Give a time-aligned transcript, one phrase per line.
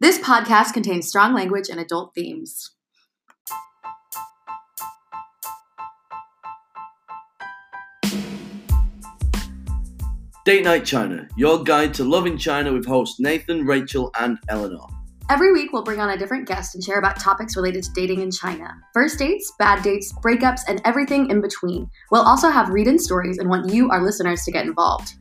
[0.00, 2.72] This podcast contains strong language and adult themes.
[10.44, 14.88] Date Night China, your guide to loving China with hosts Nathan, Rachel, and Eleanor.
[15.30, 18.20] Every week, we'll bring on a different guest and share about topics related to dating
[18.20, 21.88] in China first dates, bad dates, breakups, and everything in between.
[22.10, 25.14] We'll also have read in stories and want you, our listeners, to get involved.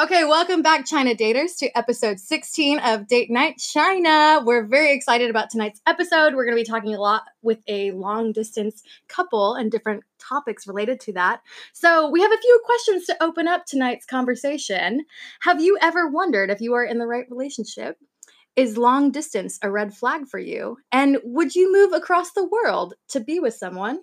[0.00, 4.40] Okay, welcome back, China Daters, to episode 16 of Date Night China.
[4.42, 6.34] We're very excited about tonight's episode.
[6.34, 10.66] We're going to be talking a lot with a long distance couple and different topics
[10.66, 11.42] related to that.
[11.74, 15.04] So, we have a few questions to open up tonight's conversation.
[15.42, 17.98] Have you ever wondered if you are in the right relationship?
[18.56, 20.78] Is long distance a red flag for you?
[20.90, 24.00] And would you move across the world to be with someone?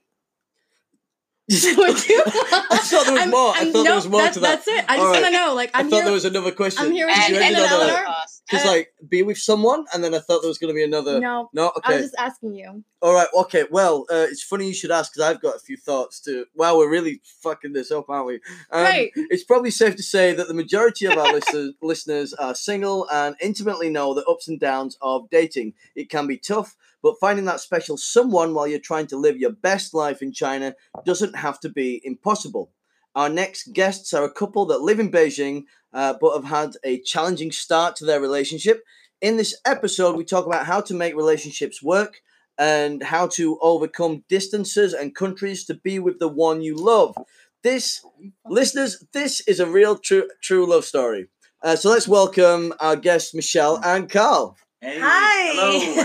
[1.77, 2.23] Would you?
[2.25, 3.55] I thought there was I'm- more.
[3.55, 4.65] I I'm- thought there was more that- to that.
[4.65, 4.85] That's it.
[4.89, 5.53] I just All want to know.
[5.55, 6.03] Like, I'm I'm thought here.
[6.05, 6.85] there was another question.
[6.85, 10.03] I'm here with Did you you and it on Because like be with someone, and
[10.03, 11.19] then I thought there was going to be another.
[11.19, 12.83] no, No, I was just asking you.
[13.01, 13.65] all right, okay.
[13.69, 16.45] Well, uh, it's funny you should ask because I've got a few thoughts too.
[16.55, 18.35] Wow, we're really fucking this up, aren't we?
[18.71, 19.11] Um, Right.
[19.15, 23.35] It's probably safe to say that the majority of our listeners, listeners are single and
[23.41, 25.73] intimately know the ups and downs of dating.
[25.95, 29.51] It can be tough, but finding that special someone while you're trying to live your
[29.51, 30.73] best life in China
[31.05, 32.71] doesn't have to be impossible.
[33.15, 36.99] Our next guests are a couple that live in Beijing uh, but have had a
[37.01, 38.83] challenging start to their relationship.
[39.21, 42.21] In this episode, we talk about how to make relationships work
[42.57, 47.15] and how to overcome distances and countries to be with the one you love.
[47.63, 48.03] This,
[48.47, 51.27] listeners, this is a real true true love story.
[51.63, 54.57] Uh, so let's welcome our guests, Michelle and Carl.
[54.79, 55.53] Hey, Hi.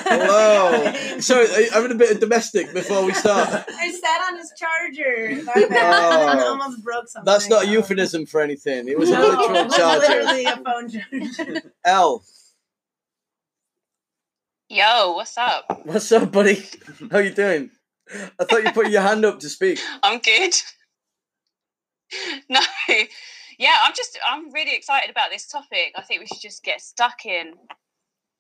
[0.04, 0.82] Hello.
[0.88, 1.20] Hello.
[1.20, 3.48] Sorry, I- I'm in a bit of domestic before we start.
[3.68, 5.42] I sat on his charger.
[5.44, 6.38] My bad.
[6.38, 6.48] Oh.
[6.58, 7.30] almost broke something.
[7.30, 8.88] That's not a euphemism for anything.
[8.88, 10.08] It was a No, literal it was charger.
[10.08, 11.72] literally a phone charger.
[11.84, 12.24] L,
[14.70, 15.82] Yo, what's up?
[15.84, 16.64] what's up, buddy?
[17.10, 17.70] How you doing?
[18.40, 19.78] I thought you put your hand up to speak.
[20.02, 20.54] I'm good.
[22.48, 22.60] no,
[23.58, 25.92] yeah, I'm just, I'm really excited about this topic.
[25.94, 27.52] I think we should just get stuck in.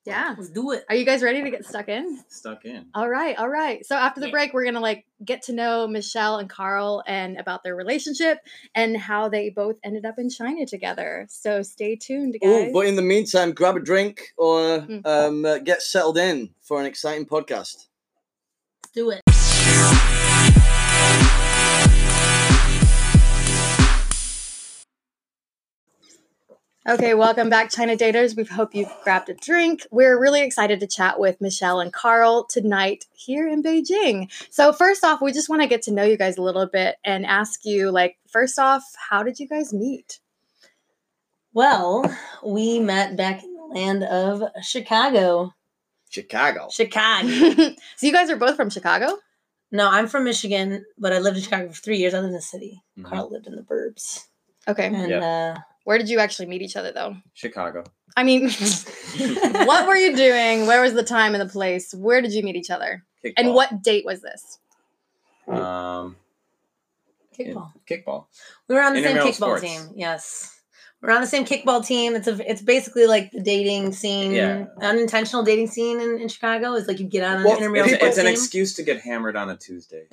[0.04, 0.34] Yeah.
[0.36, 0.84] Let's do it.
[0.88, 2.18] Are you guys ready to get stuck in?
[2.28, 2.86] Stuck in.
[2.92, 3.86] All right, all right.
[3.86, 4.32] So after the Yeah.
[4.32, 8.38] break, we're gonna like get to know Michelle and Carl and about their relationship
[8.74, 11.26] and how they both ended up in China together.
[11.30, 12.68] So stay tuned, guys.
[12.70, 15.06] Ooh, but in the meantime, grab a drink or Mm.
[15.06, 17.86] um, uh, get settled in for an exciting podcast.
[18.82, 19.22] Let's do it.
[26.84, 28.36] Okay, welcome back, China Daters.
[28.36, 29.86] We hope you've grabbed a drink.
[29.92, 34.28] We're really excited to chat with Michelle and Carl tonight here in Beijing.
[34.50, 36.96] So, first off, we just want to get to know you guys a little bit
[37.04, 40.18] and ask you, like, first off, how did you guys meet?
[41.54, 42.04] Well,
[42.44, 45.54] we met back in the land of Chicago.
[46.10, 46.68] Chicago.
[46.68, 47.28] Chicago.
[47.96, 49.18] so, you guys are both from Chicago?
[49.70, 52.12] No, I'm from Michigan, but I lived in Chicago for three years.
[52.12, 52.82] I lived in the city.
[52.98, 53.04] Mhm.
[53.04, 54.24] Carl lived in the burbs.
[54.66, 54.86] Okay.
[54.86, 57.16] And uh, Where did you actually meet each other, though?
[57.34, 57.84] Chicago.
[58.16, 58.50] I mean,
[59.66, 60.66] what were you doing?
[60.66, 61.92] Where was the time and the place?
[61.94, 63.04] Where did you meet each other?
[63.24, 63.32] Kickball.
[63.38, 64.58] And what date was this?
[65.48, 66.16] Um,
[67.38, 67.72] kickball.
[67.88, 68.26] kickball.
[68.68, 69.62] We were on the same kickball sports.
[69.62, 69.80] team.
[69.94, 70.58] Yes.
[71.00, 72.14] We're on the same kickball team.
[72.14, 74.66] It's a it's basically like the dating scene, Yeah.
[74.80, 76.74] unintentional dating scene in, in Chicago.
[76.74, 79.00] Is like you get on an Well, intramural It's, sports it's an excuse to get
[79.00, 80.04] hammered on a Tuesday.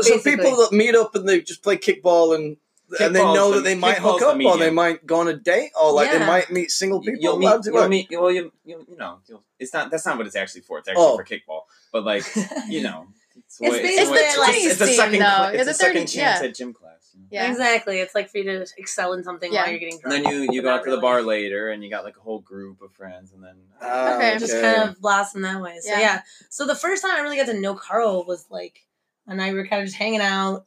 [0.00, 2.56] So people that meet up and they just play kickball and
[2.98, 5.20] and they know the- that they might hook kickball's the up or they might go
[5.20, 7.20] on a date or like they might meet single people.
[7.20, 7.46] You'll meet.
[7.46, 8.08] How does it You'll meet.
[8.10, 9.20] Well, you, you, you know.
[9.28, 9.90] You'll, it's not.
[9.90, 10.78] That's not what it's actually for.
[10.78, 11.16] It's actually Oh.
[11.16, 11.62] for kickball.
[11.92, 12.24] But like,
[12.68, 13.06] you know,
[13.36, 15.20] It's what- basically what- like- it's, a second.
[15.20, 15.26] though.
[15.26, 16.46] cla- It's It's a a second chance yeah.
[16.48, 17.10] at gym class.
[17.14, 17.26] you know?
[17.30, 17.50] Yeah.
[17.50, 17.98] Exactly.
[18.00, 19.62] It's like for you to excel in something Yeah.
[19.62, 21.90] while you're getting And then you you go out to the bar later, and you
[21.90, 24.38] got like a whole group of friends, and then Ah, Okay.
[24.38, 24.62] Just okay.
[24.74, 25.78] kind of blossom that way.
[25.80, 26.00] So Yeah.
[26.00, 26.22] yeah.
[26.48, 28.86] So the first time I really got to know Carl was like,
[29.26, 30.66] and I were kind of just hanging out.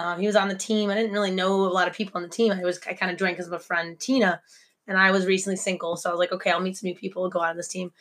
[0.00, 0.88] Um, he was on the team.
[0.88, 2.52] I didn't really know a lot of people on the team.
[2.52, 4.40] I was I kind of joined because of a friend Tina,
[4.86, 7.28] and I was recently single, so I was like, okay, I'll meet some new people,
[7.28, 7.92] go out on this team.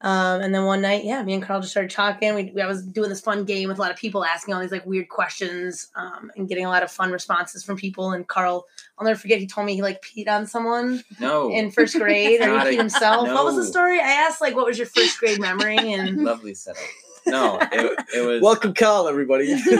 [0.00, 2.34] Um, and then one night, yeah, me and Carl just started talking.
[2.34, 4.60] We, we I was doing this fun game with a lot of people asking all
[4.60, 8.12] these like weird questions, um, and getting a lot of fun responses from people.
[8.12, 8.66] And Carl,
[8.96, 12.40] I'll never forget, he told me he like peed on someone no, in first grade
[12.40, 13.28] or he peed himself.
[13.28, 14.00] What was the story?
[14.00, 15.76] I asked like, what was your first grade memory?
[15.98, 16.82] And lovely setup.
[17.28, 18.42] No, it, it was.
[18.42, 19.54] Welcome, Carl, everybody.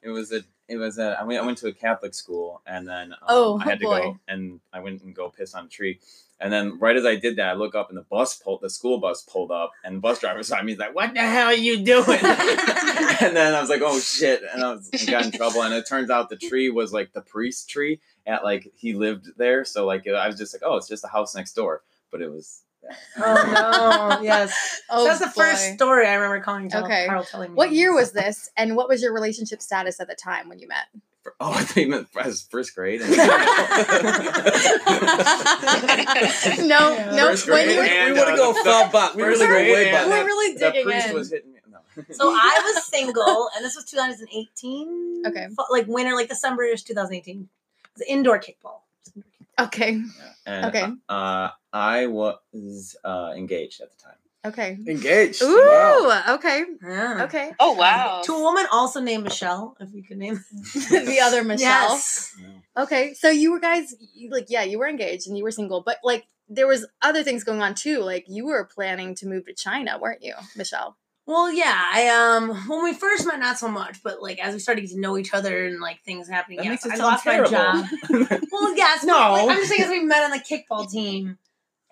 [0.00, 0.42] It was a.
[0.68, 1.18] It was a.
[1.20, 1.42] I went.
[1.42, 4.00] I went to a Catholic school, and then um, Oh, I had to boy.
[4.00, 6.00] go, and I went and go piss on a tree.
[6.40, 8.70] And then right as I did that, I look up and the bus pulled, the
[8.70, 10.72] school bus pulled up, and the bus driver saw me.
[10.72, 14.40] He's like, "What the hell are you doing?" and then I was like, "Oh shit!"
[14.50, 15.62] And I was I got in trouble.
[15.62, 18.00] And it turns out the tree was like the priest tree.
[18.26, 21.08] At like he lived there, so like I was just like, "Oh, it's just a
[21.08, 22.62] house next door." But it was.
[23.18, 24.20] Oh no!
[24.22, 24.52] Yes,
[24.90, 26.70] Oh, that's the first story I remember calling.
[26.70, 27.06] Carl, Okay.
[27.06, 27.54] Carl telling me.
[27.56, 30.68] What year was this, and what was your relationship status at the time when you
[30.68, 30.86] met?
[31.40, 33.00] Oh, I think meant as first grade.
[33.00, 33.06] no,
[37.14, 37.28] no.
[37.28, 39.14] First When grade you were, and, we want uh, to go far back.
[39.14, 40.06] We first really go grade way back.
[40.06, 41.14] We're the- really the digging priest in.
[41.14, 41.58] was hitting me.
[41.70, 41.78] No.
[42.12, 45.22] So I was single, and this was 2018.
[45.26, 45.48] Okay.
[45.70, 47.40] Like winter, like December-ish 2018.
[47.42, 47.48] It
[47.94, 48.80] was indoor kickball.
[49.58, 50.00] Okay,
[50.46, 50.86] And, Okay.
[51.08, 54.16] Uh, I was uh, engaged at the time.
[54.46, 54.78] okay.
[54.86, 55.42] Engaged.
[55.42, 56.24] Ooh, Wow.
[56.36, 57.24] okay, Yeah.
[57.24, 57.52] okay.
[57.60, 58.22] Oh wow.
[58.24, 60.42] To a woman also named Michelle, if we could name.
[60.90, 61.68] the other Michelle.
[61.68, 62.34] Yes.
[62.76, 63.94] Okay, so you were guys
[64.30, 67.44] like yeah, you were engaged and you were single, but like there was other things
[67.44, 67.98] going on too.
[68.00, 70.96] Like you were planning to move to China, weren't you, Michelle?
[71.28, 71.78] Well, yeah.
[71.92, 74.98] I um when we first met, not so much, but like as we started to
[74.98, 77.50] know each other and like things happening, That yes, makes it I lost terrible.
[77.52, 78.40] my job.
[78.50, 79.12] Well, yes, No.
[79.12, 79.32] no.
[79.44, 81.36] Like, I'm just saying, as we met on the kickball team,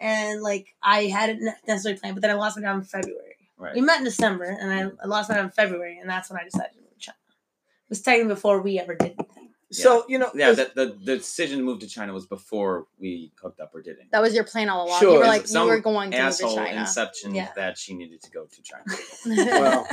[0.00, 3.37] and like I hadn't ne- necessarily planned, but then I lost my job in February.
[3.59, 3.75] right.
[3.75, 6.41] We met in December, and I, I lost my job in February, and that's when
[6.41, 7.17] I decided to move to China.
[7.29, 9.21] It was technically before we ever did.
[9.73, 12.87] So you know, Yeah, as- the, the, the decision to move to China was before
[13.01, 14.09] we hooked up or did anything.
[14.13, 15.01] That was your plan all along.
[15.01, 15.15] Sure.
[15.15, 16.81] You were like you Some were going to move to Asshole China.
[16.81, 17.49] inception Yeah.
[17.57, 18.85] that she needed to go to China.
[19.61, 19.89] well,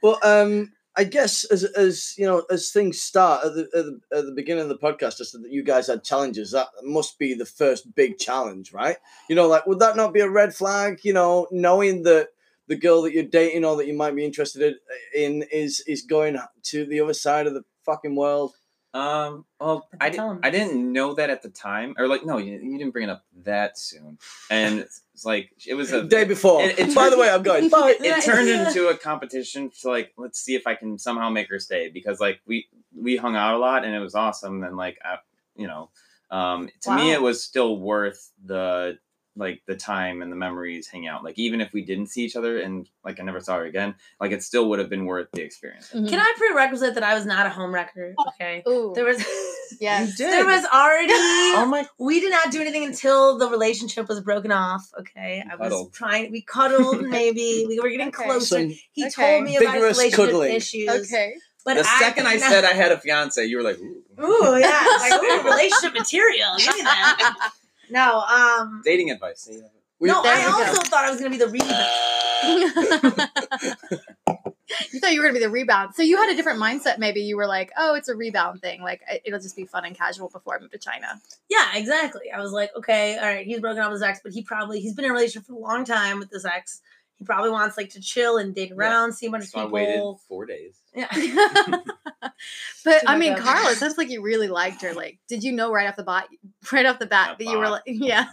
[0.00, 4.00] but um, I guess as as you know, as things start at the at the,
[4.18, 6.52] at the beginning of the podcast, I said that you guys had challenges.
[6.52, 8.96] That must be the first big challenge, right?
[9.28, 11.00] You know, like would that not be a red flag?
[11.04, 12.28] You know, knowing that
[12.68, 14.76] the girl that you're dating or that you might be interested
[15.14, 18.54] in is is going to the other side of the fucking world.
[18.98, 19.44] Um.
[19.60, 20.46] Well, I tell didn't.
[20.46, 23.10] I didn't know that at the time, or like, no, you, you didn't bring it
[23.10, 24.18] up that soon.
[24.50, 26.62] And it's, it's like it was a Day before.
[26.62, 27.68] It- it By the way, I'm going.
[27.70, 27.96] Bye.
[28.00, 31.58] It turned into a competition to like, let's see if I can somehow make her
[31.58, 34.98] stay because like we we hung out a lot and it was awesome and like
[35.04, 35.18] I,
[35.54, 35.90] you know,
[36.30, 38.98] um, to me it was still worth the
[39.38, 41.22] like the time and the memories hang out.
[41.24, 43.94] Like even if we didn't see each other and like I never saw her again,
[44.20, 45.90] like it still would have been worth the experience.
[45.94, 46.08] Mhm.
[46.10, 48.14] Can I prerequisite that I was not a home wrecker?
[48.34, 48.62] Okay.
[48.68, 49.24] Ooh, There was
[49.80, 50.18] yes.
[50.18, 51.86] there was already Oh my!
[51.98, 54.90] we did not do anything until the relationship was broken off.
[55.00, 55.42] Okay.
[55.46, 55.94] We I was cuddled.
[55.94, 57.64] thank we cuddled maybe.
[57.68, 58.24] We were getting Okay.
[58.24, 58.56] closer.
[58.58, 59.10] Some he Okay.
[59.10, 60.52] told me about his relationship cuddling.
[60.54, 60.88] issues.
[60.88, 61.34] Okay.
[61.64, 64.02] But The second I did not- said I had a fiance, you were like, Ooh.
[64.24, 64.86] Ooh, yeah.
[65.00, 66.48] Like, ooh, relationship material.
[66.56, 67.52] Give me that.
[67.90, 69.48] No, um dating advice.
[70.00, 71.86] We- no, I also thought I was gonna be the rebound.
[74.92, 76.98] you thought you were gonna be the rebound, so you had a different mindset.
[76.98, 78.82] Maybe you were like, "Oh, it's a rebound thing.
[78.82, 82.30] Like it- it'll just be fun and casual before I move to China." Yeah, exactly.
[82.30, 84.80] I was like, okay, all right, he's broken up with his ex, but he probably
[84.80, 86.80] he's been in a relationship for a long time with this ex.
[87.18, 89.62] He probably wants like to chill and date around, see a bunch of So I
[89.64, 89.74] people.
[89.74, 90.76] waited four days.
[90.94, 91.08] Yeah.
[92.84, 93.38] but I mean, up.
[93.40, 94.94] Carl, it sounds like you really liked her.
[94.94, 96.28] Like, did you know right off the bat,
[96.72, 98.26] right off the bat, That that you were like, yeah,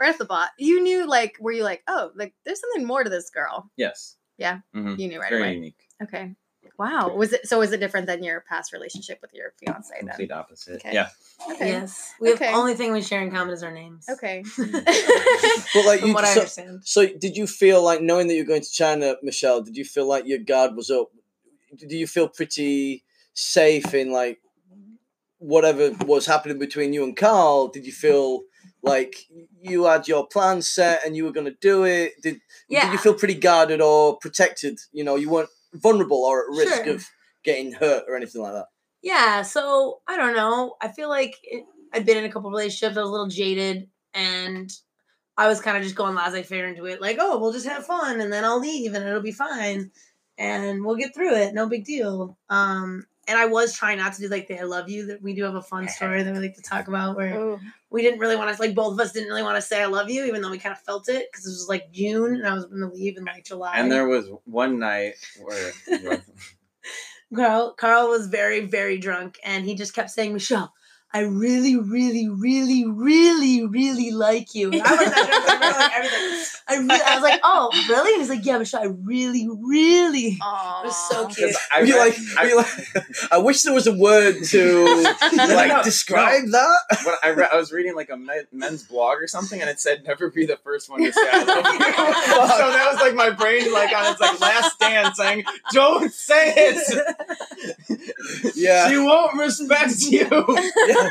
[0.00, 3.04] right off the bat, you knew like, were you like, oh, like there's something more
[3.04, 3.70] to this girl?
[3.76, 4.16] Yes.
[4.38, 4.60] Yeah.
[4.72, 5.54] hmm You knew right Very away.
[5.54, 5.88] unique.
[6.02, 6.34] Okay.
[6.78, 7.14] Wow.
[7.14, 7.58] Was it so?
[7.58, 10.08] Was it different than your past relationship with your fiance then?
[10.08, 10.76] Complete opposite.
[10.76, 10.92] Okay.
[10.94, 11.08] Yeah.
[11.50, 11.68] Okay.
[11.68, 12.12] Yes.
[12.20, 14.06] We have only thing we share in common is our names.
[14.08, 14.44] Okay.
[15.74, 16.80] But like From you, what I so, understand.
[16.84, 19.62] so did you feel like knowing that you're going to China, Michelle?
[19.62, 21.08] Did you feel like your guard was up?
[21.76, 24.38] Do you feel pretty safe in like
[25.38, 27.68] whatever was happening between you and Carl?
[27.68, 28.42] Did you feel
[28.82, 29.16] like
[29.60, 32.20] you had your plan set and you were going to do it?
[32.22, 32.84] Did Yeah.
[32.84, 34.78] Did you feel pretty guarded or protected?
[34.92, 36.94] You know, you weren't vulnerable or at risk Sure.
[36.94, 37.06] of
[37.44, 38.66] getting hurt or anything like that.
[39.02, 40.76] Yeah, so I don't know.
[40.80, 42.96] I feel like it, I'd been in a couple relationships.
[42.96, 44.70] I was a little jaded, and
[45.36, 48.20] I was kind of just going laissez-faire into it, like, oh, we'll just have fun,
[48.20, 49.90] and then I'll leave, and it'll be fine,
[50.38, 51.54] and we'll get through it.
[51.54, 52.38] No big deal.
[52.48, 55.34] Um, and I was trying not to do like the "I love you." That we
[55.34, 57.60] do have a fun story that we like to talk about, where Ooh.
[57.90, 59.86] we didn't really want to, like, both of us didn't really want to say "I
[59.86, 62.46] love you," even though we kind of felt it because it was like June, and
[62.46, 63.74] I was going to leave in like July.
[63.76, 65.72] And there was one night where
[67.34, 70.72] Carl Carl was very very drunk and he just kept saying Michelle
[71.14, 77.00] I really really really really really like you and I was I like I, really,
[77.04, 80.82] I was like oh really and he's like yeah Michelle I really really Aw.
[80.82, 82.68] it was so cute I Were you like, were you like,
[83.30, 84.84] I wish there was a word to
[85.36, 86.78] like No, describe that.
[87.04, 88.16] when I, re- I was reading like a
[88.52, 91.44] men's blog or something, and it said never be the first one to say I
[91.44, 91.80] love you.
[91.82, 96.52] so that was like my brain, like on its like last stand, saying, "Don't say
[96.56, 98.52] it.
[98.54, 98.88] Yeah.
[98.88, 100.28] she won't respect you."
[100.84, 101.10] Yeah.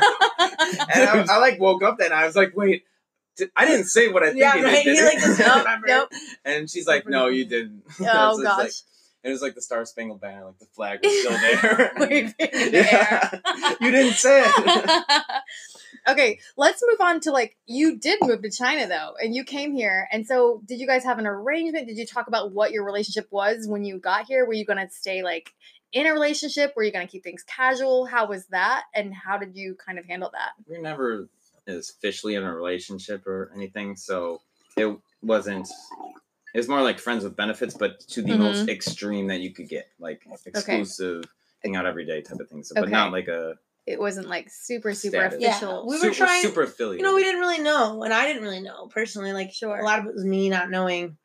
[0.94, 2.22] And I, I like woke up that night.
[2.22, 2.84] I was like, "Wait,
[3.36, 4.84] "D- I didn't say what I think Yeah, you right.
[4.84, 4.96] did.
[4.96, 6.08] He like I?" doesn't Nope, nope.
[6.44, 8.58] and she's like, "No, you didn't." Oh So gosh.
[8.58, 8.72] like-
[9.24, 11.92] it was like the Star Spangled Banner, like the flag was still there.
[11.96, 13.40] Waving in the air.
[13.52, 13.74] Yeah.
[13.80, 15.12] you didn't say it.
[16.08, 19.74] okay, let's move on to like you did move to China though, and you came
[19.74, 20.08] here.
[20.12, 21.86] And so, did you guys have an arrangement?
[21.86, 24.44] Did you talk about what your relationship was when you got here?
[24.44, 25.52] Were you going to stay like
[25.92, 26.72] in a relationship?
[26.76, 28.06] Were you going to keep things casual?
[28.06, 28.84] How was that?
[28.94, 30.50] And how did you kind of handle that?
[30.68, 31.28] we never
[31.66, 34.40] as officially in a relationship or anything, so
[34.76, 35.68] it wasn't.
[36.54, 38.38] It was more like friends with benefits, but to the Mhm.
[38.38, 41.24] most extreme that you could get, like exclusive,
[41.62, 42.92] hang out every day type of things, but Okay.
[42.92, 45.40] not like a It wasn't like super super Status.
[45.40, 45.86] Yeah, official.
[45.88, 47.00] we were super, trying- super affiliated.
[47.00, 49.32] You know, we didn't really know, and I didn't really know personally.
[49.32, 49.76] Like, Sure.
[49.76, 51.16] a lot of it was me not knowing,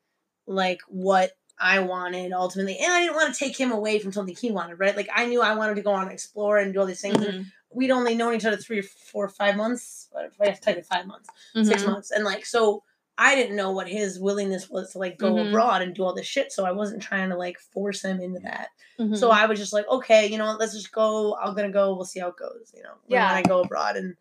[0.46, 4.34] like, what I wanted ultimately, and I didn't want to take him away from something
[4.34, 4.78] he wanted.
[4.80, 4.96] Right?
[4.96, 7.22] Like, I knew I wanted to go on and explore and do all these things.
[7.24, 10.08] and Mhm, We'd only known each other three or four or five months.
[10.16, 11.28] I guess technically five months,
[11.64, 11.86] six mhm.
[11.92, 12.82] months, and like so.
[13.20, 15.48] I didn't know what his willingness was to like go Mhm.
[15.48, 18.38] abroad and do all this shit, so I wasn't trying to like force him into
[18.44, 18.68] that.
[19.00, 19.18] Mhm.
[19.18, 21.34] So I was just like, okay, you know, what, let's just go.
[21.34, 21.96] I'm gonna go.
[21.96, 22.70] We'll see how it goes.
[22.76, 23.26] You know, Yeah.
[23.26, 24.14] When I go abroad, and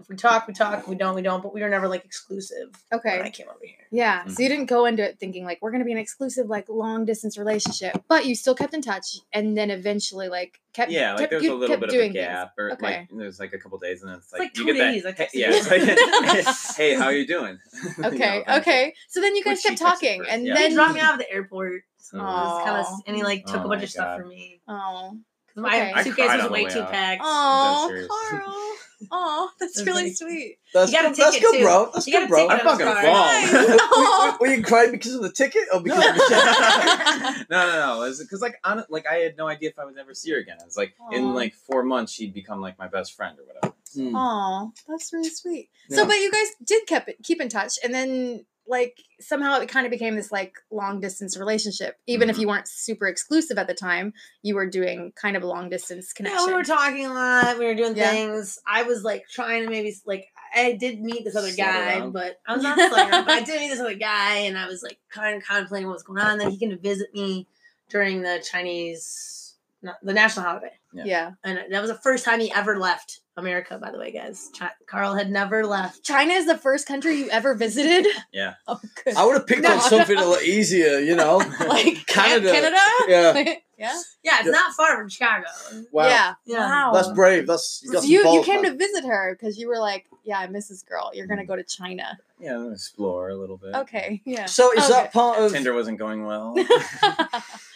[0.00, 0.78] if we talk, we talk.
[0.80, 1.42] If we don't, we don't.
[1.42, 2.68] But we were never like exclusive.
[2.92, 3.18] Okay.
[3.18, 3.86] When I came over here.
[3.90, 4.24] Yeah.
[4.24, 4.42] So mm-hmm.
[4.42, 7.36] you didn't go into it thinking like we're gonna be an exclusive like long distance
[7.38, 11.30] relationship, but you still kept in touch, and then eventually like kept yeah, like kept,
[11.30, 12.24] there's you a little kept bit of a doing things.
[12.24, 12.82] gap, or Okay.
[13.00, 14.92] like there's like a couple days, and then it's like, like you two get that.
[14.92, 17.58] days, I hey, yeah, like, hey, how are you doing?
[17.96, 18.44] You know, Okay.
[18.48, 18.94] okay.
[19.08, 20.56] So then you guys kept talking, and yeah.
[20.56, 21.82] He then dropped me off at the airport.
[21.98, 22.64] So it was Aw.
[22.64, 24.20] kind of, and he like took Oh a bunch my of stuff God.
[24.20, 24.60] from me.
[24.68, 25.16] oh,
[25.46, 26.02] Because my Okay.
[26.02, 27.22] Suitcase was way way too packed.
[27.24, 28.06] oh.
[28.30, 28.74] Carl,
[29.10, 30.58] oh, that's That's really very- sweet.
[30.74, 31.62] That's You got a good, that's good too.
[31.64, 31.90] bro.
[31.92, 32.48] That's You good, bro.
[32.48, 34.32] ticket I on fucking his fall.
[34.32, 37.46] were, were you crying because of the ticket or because of the check?
[37.50, 38.14] no, no, no.
[38.18, 40.58] Because like, on, like I had no idea if I would ever see her again.
[40.64, 41.16] It's like Aw.
[41.16, 43.74] in like four months she'd become like my best friend or whatever.
[44.14, 45.68] Oh, that's really sweet.
[45.90, 49.68] So, but you guys did keep it, keep in touch, and then like somehow it
[49.68, 51.98] kind of became this like long distance relationship.
[52.06, 52.40] Even if Mhm.
[52.40, 56.12] you weren't super exclusive at the time, you were doing kind of a long distance
[56.12, 56.38] connection.
[56.40, 57.58] Yeah, we were talking a lot.
[57.58, 58.10] We were doing Yeah.
[58.10, 58.58] things.
[58.66, 62.12] I was like trying to maybe like I did meet this other guy, around.
[62.12, 64.82] but I was not slutting but I did meet this other guy, and I was
[64.82, 66.38] like kind of contemplating what was going on.
[66.38, 67.46] Then he came to visit me
[67.88, 69.54] during the Chinese,
[70.02, 71.32] the national holiday, yeah.
[71.44, 73.78] and that was the first time he ever left America.
[73.78, 76.04] By the way, guys, Chi- Carl had never left.
[76.04, 78.06] China is the first country you ever visited.
[78.32, 78.54] Yeah.
[78.68, 79.16] Oh, good.
[79.16, 81.38] I would have picked No, on something a lot easier, you know.
[81.66, 82.52] like Canada.
[82.52, 82.76] Canada.
[83.08, 83.32] Yeah.
[83.76, 84.00] yeah.
[84.22, 84.50] Yeah, it's Yeah.
[84.52, 85.46] not far from Chicago.
[85.90, 86.06] Wow.
[86.06, 86.34] Yeah.
[86.46, 86.58] Yeah.
[86.68, 86.92] Wow.
[86.94, 87.46] That's brave.
[87.48, 88.72] That's you, So some you you came man.
[88.72, 91.10] to visit her because you were like, yeah, I miss this girl.
[91.12, 92.18] You're gonna go to China.
[92.38, 93.74] Yeah, explore a little bit.
[93.74, 94.22] Okay.
[94.24, 94.44] Yeah.
[94.46, 94.92] So is Okay.
[94.92, 96.54] that part of Tinder wasn't going well.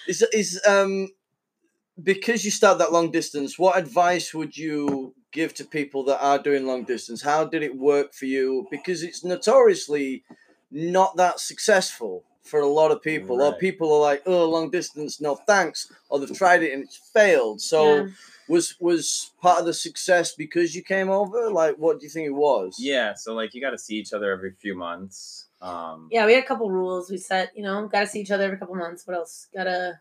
[0.06, 1.08] is is um
[2.02, 3.58] because you start that long distance?
[3.58, 7.20] What advice would you give to people that are doing long distance?
[7.20, 8.66] How did it work for you?
[8.70, 10.24] Because it's notoriously
[10.70, 13.42] not that successful for a lot of people.
[13.42, 16.96] Or people are like, "Oh, long distance, no thanks," or they've tried it and it's
[16.96, 17.60] failed.
[17.60, 17.80] So.
[17.96, 18.08] Yeah.
[18.46, 21.50] Was was part of the success because you came over?
[21.50, 22.76] Like, what do you think it was?
[22.78, 25.46] yeah, so like you got to see each other every few months.
[25.62, 27.56] Um, Yeah, we had a couple rules we set.
[27.56, 29.06] You know, got to see each other every couple months.
[29.06, 29.48] What else?
[29.56, 29.98] Got to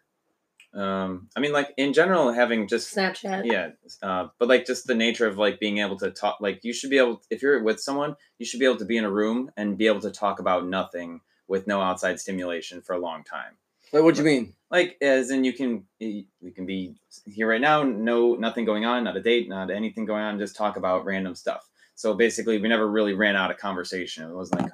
[0.74, 3.46] Um, I mean, like in general, having just Snapchat.
[3.46, 3.70] yeah,
[4.02, 6.38] uh, but like just the nature of like being able to talk.
[6.42, 8.98] Like you should be able, if you're with someone, you should be able to be
[8.98, 12.94] in a room and be able to talk about nothing with no outside stimulation for
[12.94, 13.54] a long time.
[13.92, 14.54] Like, what do you mean?
[14.72, 16.26] Like as in you can you
[16.56, 20.24] can be here right now, no nothing going on, not a date, not anything going
[20.24, 21.70] on, just talk about random stuff.
[21.94, 24.28] So basically, we never really ran out of conversation.
[24.28, 24.72] It wasn't like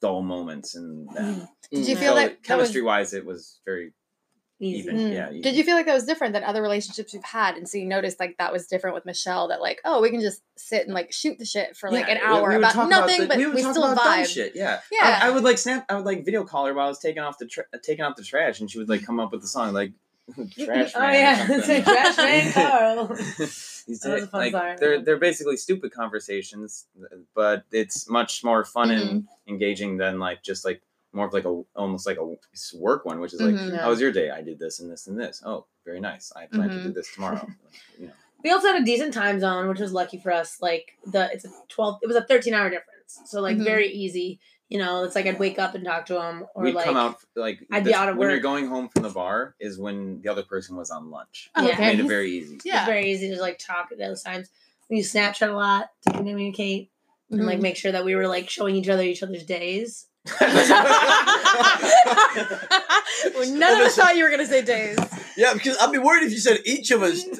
[0.00, 1.22] dull moments and that.
[1.22, 1.48] Mhm.
[1.70, 1.98] Did you Mm.
[1.98, 3.92] feel So, that that was chemistry wise, it was very
[4.60, 4.78] Easy.
[4.88, 4.96] even.
[4.96, 5.12] Mm.
[5.12, 5.30] Yeah.
[5.42, 7.56] Did you feel like that was different than other relationships you've had?
[7.56, 10.20] And so you noticed like that was different with Michelle that like, oh, we can
[10.20, 12.72] just sit and like shoot the shit for like Yeah, an hour we would about
[12.72, 14.26] talk nothing, the- but we, would talk still about dumb vibe.
[14.26, 15.18] Shit, yeah, Yeah.
[15.22, 15.84] I, I would like snap.
[15.88, 18.16] I would like video call her while I was taking off the tra- taking out
[18.16, 19.92] the trash, and she would like come up with the song like
[20.56, 21.60] "Trash Oh Man." or yeah, something.
[21.62, 23.06] Say trash man Carl.
[23.08, 24.76] These That was a fun like, song.
[24.78, 26.86] they're they're basically stupid conversations,
[27.34, 29.52] but it's much more fun and Mm-hmm.
[29.52, 30.80] engaging than like just like
[31.14, 32.36] more of like a almost like a
[32.76, 33.78] work one, which is like, Mhm.
[33.78, 34.30] how was your day?
[34.30, 35.42] I did this and this and this.
[35.44, 36.32] Oh, very nice.
[36.34, 36.82] I plan to Mhm.
[36.84, 37.46] do this tomorrow.
[37.98, 38.12] you know.
[38.42, 40.60] We also had a decent time zone, which was lucky for us.
[40.60, 41.98] Like the it's a twelve.
[42.02, 43.64] It was a thirteen hour difference, so like Mhm.
[43.64, 44.40] very easy.
[44.68, 46.96] You know, it's like I'd wake up and talk to him, or We'd like come
[46.96, 50.20] out like I'd be out of when you're going home from the bar is when
[50.22, 51.50] the other person was on lunch.
[51.54, 51.72] Oh, Yeah.
[51.74, 51.96] Okay.
[51.96, 52.52] made it very easy.
[52.52, 52.86] Yeah, It's yeah.
[52.86, 54.48] very easy to like talk at those times.
[54.90, 56.90] We use Snapchat a lot to communicate
[57.30, 57.48] and Mm-hmm.
[57.48, 60.08] like make sure that we were like showing each other each other's days.
[63.46, 64.96] None of us thought you were gonna say days.
[65.36, 67.24] yeah, because I'd be worried if you said each of us.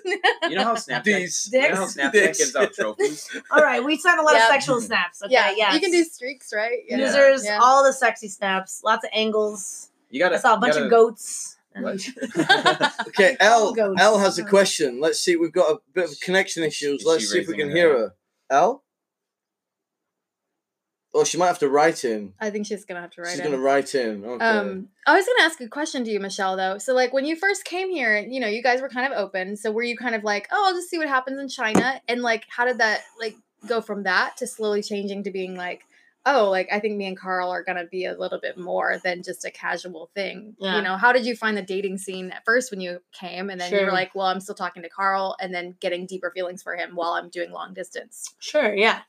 [0.44, 2.38] You know how Snapchat, These you know how Snapchat Dicks.
[2.38, 3.30] gives out trophies?
[3.50, 4.44] All right, we sent a lot Yeah.
[4.44, 5.22] of sexual snaps.
[5.22, 5.72] Okay, yeah, yes.
[5.74, 6.80] you can do streaks, right?
[6.86, 6.98] Yeah.
[6.98, 7.06] Yeah.
[7.06, 7.60] users, Yeah.
[7.62, 9.88] all the sexy snaps, lots of angles.
[10.10, 10.34] You gotta.
[10.36, 11.56] I saw a bunch gotta, of goats.
[11.76, 12.06] What?
[13.08, 13.72] Okay, L.
[13.72, 14.00] Ghosts.
[14.02, 15.00] L has a question.
[15.00, 15.34] Let's see.
[15.36, 17.04] We've got a bit of connection issues.
[17.06, 18.14] Let's see if we can hear her.
[18.50, 18.83] L.
[21.16, 22.35] Oh, she might have to write in.
[22.40, 23.37] I think she's gonna have to write in.
[23.37, 23.50] She's it.
[23.50, 24.25] gonna write in.
[24.25, 24.44] Okay.
[24.44, 26.56] Um, I was gonna ask a question to you, Michelle.
[26.56, 29.16] Though, so like when you first came here, you know, you guys were kind of
[29.16, 29.56] open.
[29.56, 32.21] So were you kind of like, oh, I'll just see what happens in China, and
[32.21, 33.37] like, how did that like
[33.68, 35.85] go from that to slowly changing to being like,
[36.26, 39.23] oh, like I think me and Carl are gonna be a little bit more than
[39.23, 40.56] just a casual thing.
[40.59, 40.76] Yeah.
[40.76, 43.61] You know, how did you find the dating scene at first when you came, and
[43.61, 46.61] then you were like, well, I'm still talking to Carl, and then getting deeper feelings
[46.61, 48.35] for him while I'm doing long distance.
[48.40, 49.02] Sure, yeah.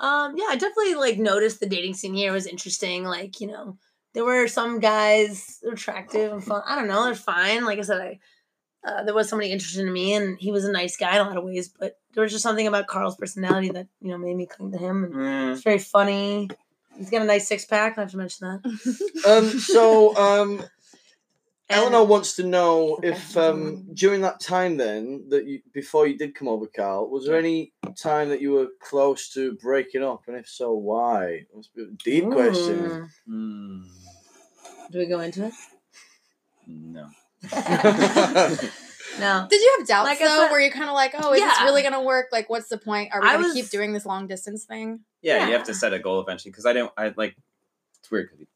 [0.00, 3.04] Um, yeah, I definitely like noticed the dating scene here was interesting.
[3.04, 3.76] Like, you know,
[4.14, 6.62] there were some guys attractive and fun.
[6.66, 7.64] I don't know, they're fine.
[7.64, 8.18] Like I said, I
[8.84, 11.28] uh, there was somebody interested in me, and he was a nice guy in a
[11.28, 11.68] lot of ways.
[11.68, 14.78] But there was just something about Carl's personality that you know made me cling to
[14.78, 15.04] him.
[15.04, 16.48] And Mm, it's very funny.
[16.96, 17.98] He's got a nice six pack.
[17.98, 19.24] I have to mention that.
[19.26, 19.58] um.
[19.58, 20.62] So, um,
[21.70, 26.16] And- Eleanor wants to know if um during that time then that you before you
[26.16, 30.22] did come over, Carl, was there any time that you were close to breaking up,
[30.28, 31.44] and if so, why?
[31.54, 33.10] That's a bit of a deep question.
[33.28, 33.84] Mm,
[34.90, 35.52] Do we go into it?
[36.66, 37.08] no.
[39.20, 39.46] no.
[39.48, 40.26] Did you have doubts Like though?
[40.26, 42.28] said- were you kind of like, oh, is this really gonna work?
[42.32, 43.10] Like, what's the point?
[43.12, 45.00] Are we I gonna was- keep doing this long distance thing?
[45.22, 46.92] Yeah, you have to set a goal eventually because I don't.
[46.96, 47.36] I like.
[48.00, 48.46] It's weird because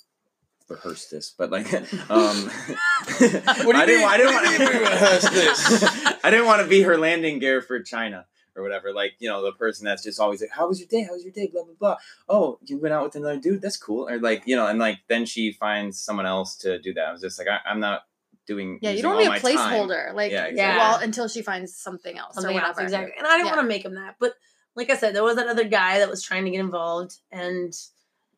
[0.69, 1.73] we rehearsed this, but like,
[2.11, 4.05] um, What do you I mean- didn't.
[4.05, 6.15] I didn't want do you mean we rehearsed this?
[6.25, 8.93] I didn't want to be her landing gear for China or whatever.
[8.93, 11.03] Like, you know, the person that's just always like, "How was your day?
[11.03, 11.97] How was your day?" Blah blah blah.
[12.29, 13.63] Oh, you went out with another dude.
[13.63, 14.09] That's cool.
[14.09, 17.07] Or like, you know, and like then she finds someone else to do that.
[17.07, 18.03] I was just like, I, I'm not
[18.47, 18.79] doing.
[18.83, 19.73] Yeah, you don't all want to be a my time.
[19.89, 20.15] placeholder.
[20.15, 20.79] Like, Yeah, exactly.
[20.79, 23.53] well, until she finds something else something or else exactly and i didn't Yeah.
[23.57, 24.35] want to make him that but
[24.75, 27.73] like i said there was that other guy that was trying to get involved and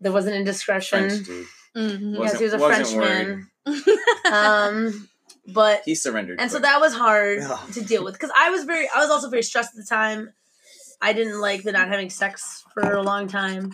[0.04, 1.46] there was an indiscretion French dude.
[1.76, 2.18] Mhm.
[2.22, 3.50] yes he was a Wasn't- wasn't frenchman
[4.32, 5.08] um
[5.52, 6.40] but He surrendered.
[6.40, 7.58] and so that was hard Yeah.
[7.72, 10.32] to deal with because i was very i was also very stressed at the time
[11.02, 13.72] i didn't like the not having sex for a long time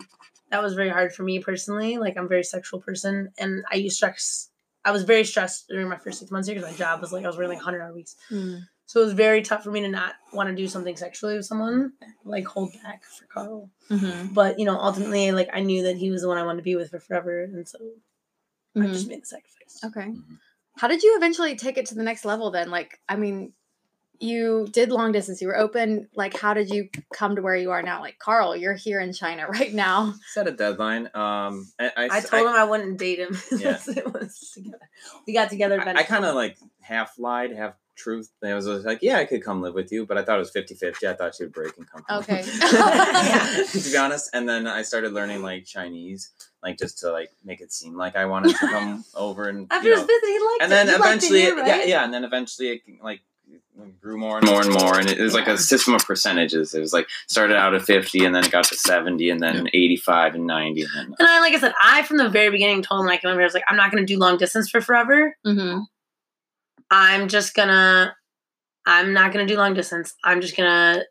[0.51, 3.77] that was very hard for me personally like i'm a very sexual person and i
[3.77, 4.49] used stress
[4.85, 7.25] i was very stressed during my first six months here because my job was like
[7.25, 8.61] i was working like 100 hour weeks Mm.
[8.91, 11.47] So it was very tough for me to not want to do something sexually with
[11.47, 11.93] someone,
[12.25, 13.71] like hold back for Carl.
[13.89, 14.35] Mhm.
[14.35, 16.65] But you know, ultimately, like I knew that he was the one I wanted to
[16.65, 17.79] be with for forever, and so
[18.75, 18.93] I Mhm.
[18.93, 19.79] just made the sacrifice.
[19.85, 20.09] Okay.
[20.09, 20.39] Mhm.
[20.79, 22.69] How did you eventually take it to the next level then?
[22.71, 23.53] Like, I mean,
[24.23, 26.09] you did long distance, you were open.
[26.15, 28.01] Like, how did you come to where you are now?
[28.01, 30.15] Like, Carl, you're here in China right now.
[30.35, 31.07] set a deadline.
[31.15, 33.37] Um, I, I, I told him I wouldn't date him.
[33.57, 33.79] Yeah.
[33.87, 34.89] it was together.
[35.27, 35.79] We got together.
[35.79, 36.05] I, Eventually.
[36.07, 38.31] kind of like half lied, half truth.
[38.43, 40.41] I was just like, yeah, I could come live with you, but I thought it
[40.41, 41.07] was 50 50.
[41.07, 42.03] I thought she would break and come.
[42.09, 42.19] home.
[42.21, 42.43] Okay.
[42.43, 44.31] to be honest.
[44.33, 46.31] And then I started learning like Chinese,
[46.63, 49.89] like just to like make it seem like I wanted to come over and after
[49.89, 50.07] you his know.
[50.07, 50.75] visit, he liked and it.
[50.75, 51.89] then He liked it eventually, here, it- yeah, right?
[51.89, 53.21] yeah, and then eventually it like
[54.03, 56.75] grew more and more and more, and it was like a system of percentages.
[56.75, 59.69] It was like started out at 50, and then it got to 70, and then
[59.73, 62.83] 85 and 90, and then And I, like I said, I from the very beginning
[62.83, 65.35] told him like I was like, I'm not going to do long distance for forever.
[65.47, 65.81] Mm-hmm.
[66.91, 68.15] I'm just gonna
[68.87, 70.15] I'm not gonna do long distance.
[70.25, 71.05] I'm just gonna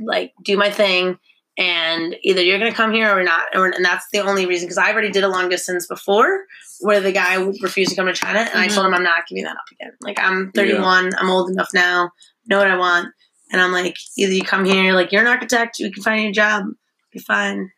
[0.00, 1.18] like do my thing
[1.56, 3.46] and either you're gonna come here or not.
[3.52, 6.44] And, that's the only reason because I already did a long distance before
[6.80, 8.94] where the guy refused to come to China and I told mm-hmm.
[8.94, 9.92] him I'm not giving that up again.
[10.00, 12.10] Like I'm 31, I'm old enough now,
[12.46, 13.08] know what I want.
[13.52, 16.28] And I'm like, either you come here, like you're an architect, you can find you
[16.30, 16.64] a job,
[17.12, 17.70] be fine.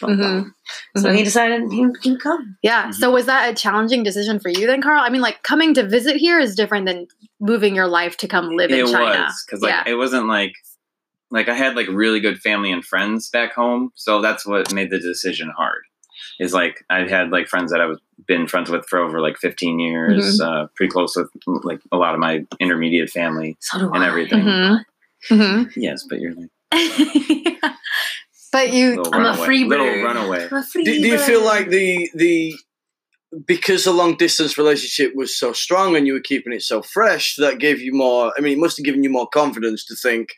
[0.00, 0.26] Blah, blah.
[0.26, 0.50] Mhm.
[0.96, 2.56] So he decided he he would come.
[2.62, 2.90] Yeah.
[2.90, 5.00] So was that a challenging decision for you then, Carl?
[5.04, 7.06] I mean, like coming to visit here is different than
[7.40, 9.24] moving your life to come live in it China.
[9.24, 9.84] was because like yeah.
[9.86, 10.52] it wasn't like
[11.30, 14.90] like I had like really good family and friends back home, so that's what made
[14.90, 15.82] the decision hard.
[16.40, 19.78] Is like I had like friends that I've been friends with for over like 15
[19.78, 20.48] years, Mm-hmm.
[20.64, 21.28] uh, pretty close with
[21.64, 24.08] like a lot of my intermediate family So do and I.
[24.08, 24.40] everything.
[24.44, 24.84] Mhm.
[25.30, 25.72] Mhm.
[25.76, 26.50] Yes, but you're like
[28.54, 30.04] but you, little I'm a runaway, free little bird.
[30.04, 30.48] runaway.
[30.50, 32.54] I'm a free Do, do you feel like the the
[33.46, 37.34] because the long distance relationship was so strong and you were keeping it so fresh
[37.36, 38.32] that gave you more?
[38.38, 40.34] I mean, it must have given you more confidence to think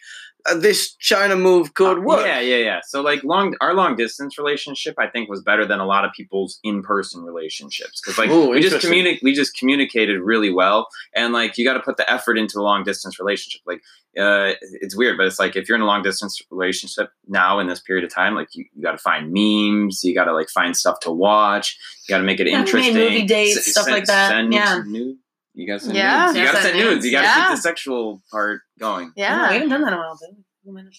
[0.57, 2.25] this China move could work.
[2.25, 2.81] Yeah, yeah, yeah.
[2.87, 6.13] So like long our long distance relationship, I think was better than a lot of
[6.17, 9.05] people's in person relationships because like Ooh, we just interesting.
[9.05, 12.59] communi- we just communicated really well, and like you got to put the effort into
[12.59, 13.61] a long distance relationship.
[13.67, 13.83] Like
[14.19, 17.67] uh, it's weird, but it's like if you're in a long distance relationship now in
[17.67, 20.49] this period of time, like you, you got to find memes, you got to like
[20.49, 21.77] find stuff to watch,
[22.09, 22.95] you got to make it Yeah, interesting.
[22.95, 24.31] movie dates, S- stuff send- like that.
[24.31, 24.67] Send Yeah.
[24.77, 25.17] some nude-
[25.57, 26.27] You got to send Yeah.
[26.27, 26.37] nudes.
[26.39, 26.91] You got to send send nudes.
[26.97, 27.07] nudes.
[27.07, 27.47] You got to Yeah.
[27.49, 29.13] keep the sexual part going.
[29.17, 30.45] Yeah, we haven't done that in a while, dude.
[30.67, 30.93] We might have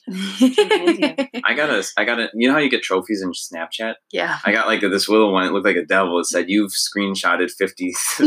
[1.26, 2.30] to- I gotta, I gotta.
[2.34, 3.96] You know how you get trophies in Snapchat?
[4.12, 4.40] yeah.
[4.46, 5.46] I got like this little one.
[5.46, 6.20] It looked like a devil.
[6.20, 7.94] It said, "You've screenshotted 50.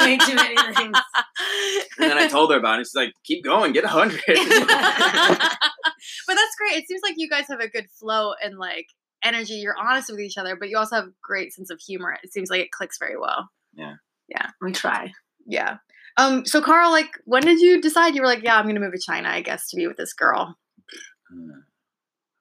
[0.00, 0.98] Way too many things.
[1.98, 2.86] and then I told her about it.
[2.86, 4.20] She's like, "Keep going, get a hundred.
[4.26, 4.36] but
[6.34, 6.76] that's great.
[6.76, 8.86] It seems like you guys have a good flow and like
[9.22, 9.54] energy.
[9.54, 12.18] You're honest with each other, but you also have great sense of humor.
[12.22, 13.48] It seems like it clicks very well.
[14.62, 15.12] We try.
[15.46, 15.76] Yeah.
[16.16, 16.46] Um.
[16.46, 18.98] So Carl, like, when did you decide you were like, yeah, I'm gonna move to
[18.98, 20.56] China, I guess, to be with this girl?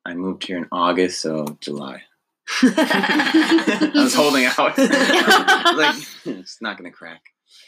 [0.05, 2.01] I moved here in August, so July.
[2.61, 4.77] I was holding out.
[5.75, 7.21] Like, it's not gonna crack.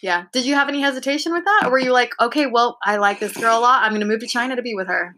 [0.04, 0.26] Yeah.
[0.34, 3.20] Did you have any hesitation with that, or were you like, okay, well, I like
[3.20, 3.84] this girl a lot.
[3.84, 5.16] I'm gonna move to China to be with her.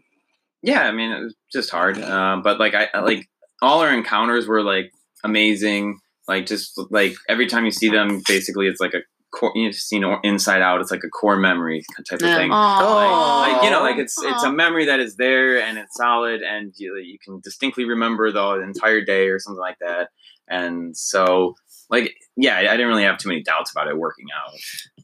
[0.62, 1.98] Yeah, I mean, it was just hard.
[2.02, 3.26] Um, but like, I I- like
[3.60, 4.90] all our encounters were like
[5.24, 5.98] amazing.
[6.28, 9.52] Like, just like every time you see them, basically, it's like a core.
[9.54, 10.80] You've seen Inside Out.
[10.80, 12.50] It's like a core memory type of thing.
[12.52, 13.40] Aw.
[13.52, 16.72] like you know like it's it's a memory that is there and it's solid and
[16.76, 20.08] you, you can distinctly remember the entire day or something like that
[20.48, 21.54] and so
[21.90, 24.52] like yeah I, I didn't really have too many doubts about it working out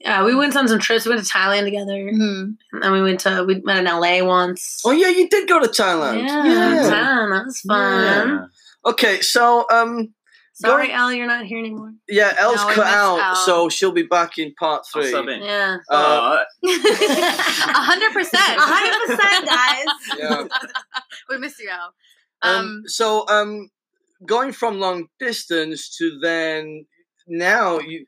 [0.00, 1.04] Yeah, we went on some trips.
[1.06, 2.56] We went to Thailand together, Mhm.
[2.72, 4.80] and then we went to we met in LA once.
[4.84, 6.26] Oh yeah, you did go to Thailand.
[6.26, 7.30] yeah, fun.
[7.30, 8.28] That was fun.
[8.28, 8.90] Yeah.
[8.90, 10.12] Okay, so um,
[10.56, 11.92] Sorry, Go- Elle, you're not here anymore.
[12.08, 13.34] yeah, Elle's No, cut missed out, Elle.
[13.36, 15.10] so she'll be back in part I'll three.
[15.10, 15.42] sub in.
[15.42, 18.58] Yeah, Uh, Uh, A hundred percent.
[18.58, 20.18] hundred percent, guys.
[20.18, 20.44] yeah.
[21.28, 21.92] We miss you, Al.
[22.42, 22.82] Um, Um.
[22.86, 23.68] so um,
[24.26, 26.86] going from long distance to then
[27.26, 28.06] now you,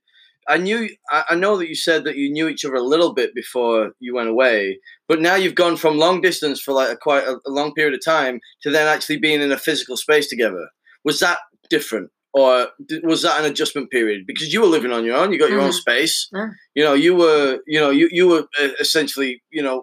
[0.48, 3.12] I knew I, I know that you said that you knew each other a little
[3.14, 4.78] bit before you went away,
[5.08, 7.94] but now you've gone from long distance for like a quite a, a long period
[7.94, 10.68] of time to then actually being in a physical space together.
[11.04, 11.38] Was that
[11.70, 12.10] different?
[12.40, 12.68] Or
[13.02, 14.24] was that an adjustment period?
[14.26, 15.82] Because you were living on your own, you got your own Mhm.
[15.84, 16.16] space.
[16.34, 16.48] Yeah.
[16.74, 19.76] You know, you were, you know, you you were uh, essentially, you know,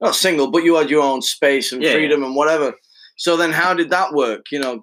[0.00, 1.94] not single, but you had your own space and Yeah, yeah.
[1.96, 2.74] freedom and whatever.
[3.16, 4.42] So then, how did that work?
[4.50, 4.74] You know,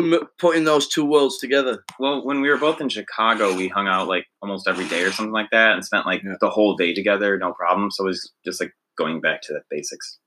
[0.00, 1.74] m- putting those two worlds together.
[1.98, 5.10] well when we were both in chicago we hung out like almost every day or
[5.16, 6.36] something like that and spent like Yeah.
[6.44, 9.62] the whole day together no problem so it was just like going back to the
[9.70, 10.18] basics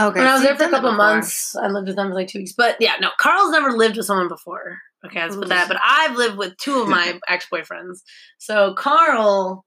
[0.00, 0.18] Okay.
[0.18, 0.96] When I was there for a couple before.
[0.96, 2.54] months, I lived with them for like two weeks.
[2.56, 4.78] But yeah, no, Carl's never lived with someone before.
[5.06, 5.68] Okay, let's put that.
[5.68, 7.98] But I've lived with two of my ex boyfriends.
[8.38, 9.64] So Carl,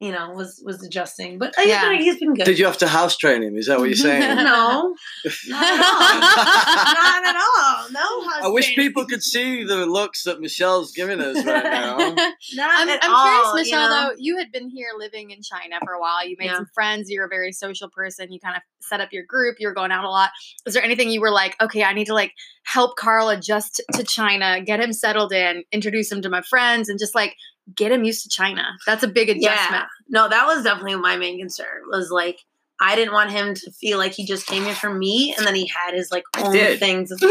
[0.00, 1.38] you know, was was adjusting.
[1.38, 1.88] But uh, Yeah.
[1.88, 2.44] been, he's been good.
[2.44, 3.56] Did you have to house train him?
[3.56, 4.22] Is that what you're saying?
[4.44, 4.94] No,
[5.48, 6.14] not at all.
[6.94, 7.90] not at all.
[7.90, 8.86] No, House I wish husband.
[8.86, 11.96] people could see the looks that Michelle's giving us right now.
[12.54, 13.88] Not I'm, at I'm all, curious, you Michelle.
[13.90, 14.08] know?
[14.10, 16.26] Though you had been here living in China for a while.
[16.26, 16.56] You made Yeah.
[16.56, 17.10] some friends.
[17.10, 18.32] You're a very social person.
[18.32, 19.56] You kind of set up your group.
[19.58, 20.30] You were going out a lot.
[20.66, 22.32] Is there anything you were like, okay, I need to like
[22.64, 26.98] help Carl adjust to China, get him settled in, introduce him to my friends, and
[26.98, 27.34] just like
[27.74, 28.64] get him used to China?
[28.86, 29.72] That's a big adjustment.
[29.72, 29.86] Yeah.
[30.08, 31.82] No, that was definitely my main concern.
[31.90, 32.40] Was like
[32.80, 35.54] I didn't want him to feel like he just came here for me and then
[35.54, 36.78] he had his like I own did.
[36.78, 37.12] things.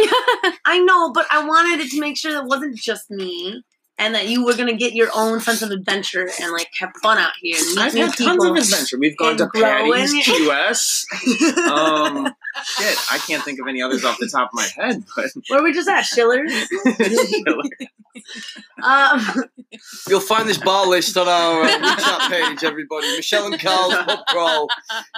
[0.66, 3.64] I know, but I wanted it to make sure that it wasn't just me
[3.98, 7.18] and that you were gonna get your own sense of adventure and like have fun
[7.18, 7.58] out here.
[7.78, 8.98] I've had tons of adventure.
[9.00, 10.50] We've gone to grow Patty's, in- Key
[11.72, 12.28] Um,
[12.66, 15.64] shit, I can't think of any others off the top of my head, but Where
[15.64, 16.52] we just at Schiller's.
[18.84, 19.22] um,
[20.10, 23.08] You'll find this bar list on our uh, WeChat page, everybody.
[23.16, 24.68] Michelle and Carl's Pub Crawl.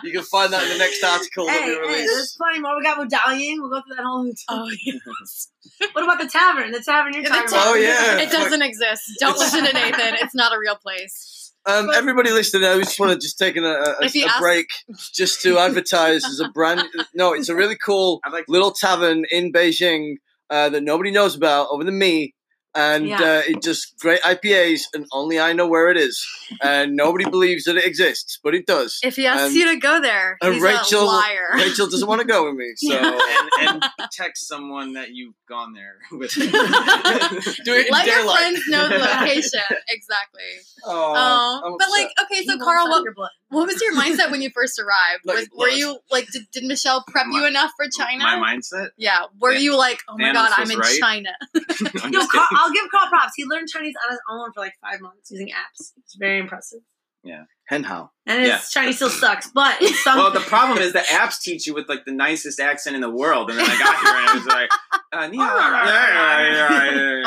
[0.04, 2.12] You can find that in the next article that hey, we hey, release.
[2.12, 2.76] there's plenty more.
[2.78, 3.62] We got medallion.
[3.62, 4.32] We'll go through that whole.
[4.50, 5.50] Oh, yes.
[5.94, 6.72] What about the tavern?
[6.72, 7.64] The tavern you're The talking tavern.
[7.68, 8.20] Oh, yeah.
[8.20, 9.04] it doesn't exist.
[9.20, 10.16] Don't listen to Nathan.
[10.22, 11.39] It's not a real place.
[11.70, 14.68] Um, everybody listening, I just want to just take a, a, a break
[15.14, 16.82] just to advertise as a brand.
[17.14, 20.16] No, it's a really cool like little tavern in Beijing
[20.50, 22.34] uh, that nobody knows about, other than me.
[22.80, 23.22] And Yeah.
[23.22, 26.16] uh, it just great IPAs, and only I know where it is,
[26.62, 29.00] and nobody believes that it exists, but it does.
[29.04, 31.50] If he asks And- you to go there, and Rachel- a liar.
[31.56, 35.74] Rachel doesn't want to go with me, so and, and text someone that you've gone
[35.74, 36.32] there with.
[36.34, 39.62] do it Let your friends know the location.
[39.90, 40.42] exactly.
[40.86, 41.90] Oh, I'm but upset.
[42.00, 43.32] like, okay, so won't Carl, what, your blood.
[43.50, 45.26] What was your mindset when you first arrived?
[45.26, 45.64] Like Was, blood.
[45.64, 48.24] were you like, did, did Michelle prep you enough for China?
[48.24, 48.90] My mindset.
[48.98, 49.26] Yeah.
[49.40, 51.00] Were Dan- you like, oh my Thanos god, I'm in right.
[51.00, 51.30] China?
[52.04, 53.34] I'm no, Carl, I'll give Carl props.
[53.36, 55.92] He learned Chinese on his own for like five months using apps.
[55.98, 56.80] It's very impressive.
[57.24, 57.44] Yeah.
[57.68, 58.12] Hen how?
[58.26, 58.60] and his Yeah.
[58.72, 59.52] Chinese still sucks.
[59.52, 62.60] But it's some, Well, the problem is the apps teach you with like the nicest
[62.60, 64.70] accent in the world, and then I got here and I was like,
[65.12, 65.56] uh, ni hao.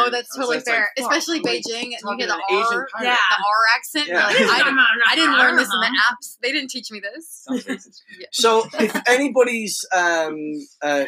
[0.06, 0.90] Oh, that's I totally just like, fair.
[0.98, 2.88] fuck, Especially like, Beijing, and you talking hear the to Asian R.
[3.02, 3.16] Yeah.
[3.16, 4.08] the R accent.
[4.08, 4.26] Yeah.
[4.26, 6.38] Like, I, didn't, I didn't learn this in the apps.
[6.42, 7.44] They didn't teach me this.
[7.46, 8.00] Sounds racist.
[8.32, 10.38] So if anybody's um,
[10.82, 11.04] uh,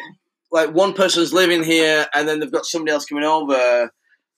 [0.51, 3.91] like one person's living here and then they've got somebody else coming over,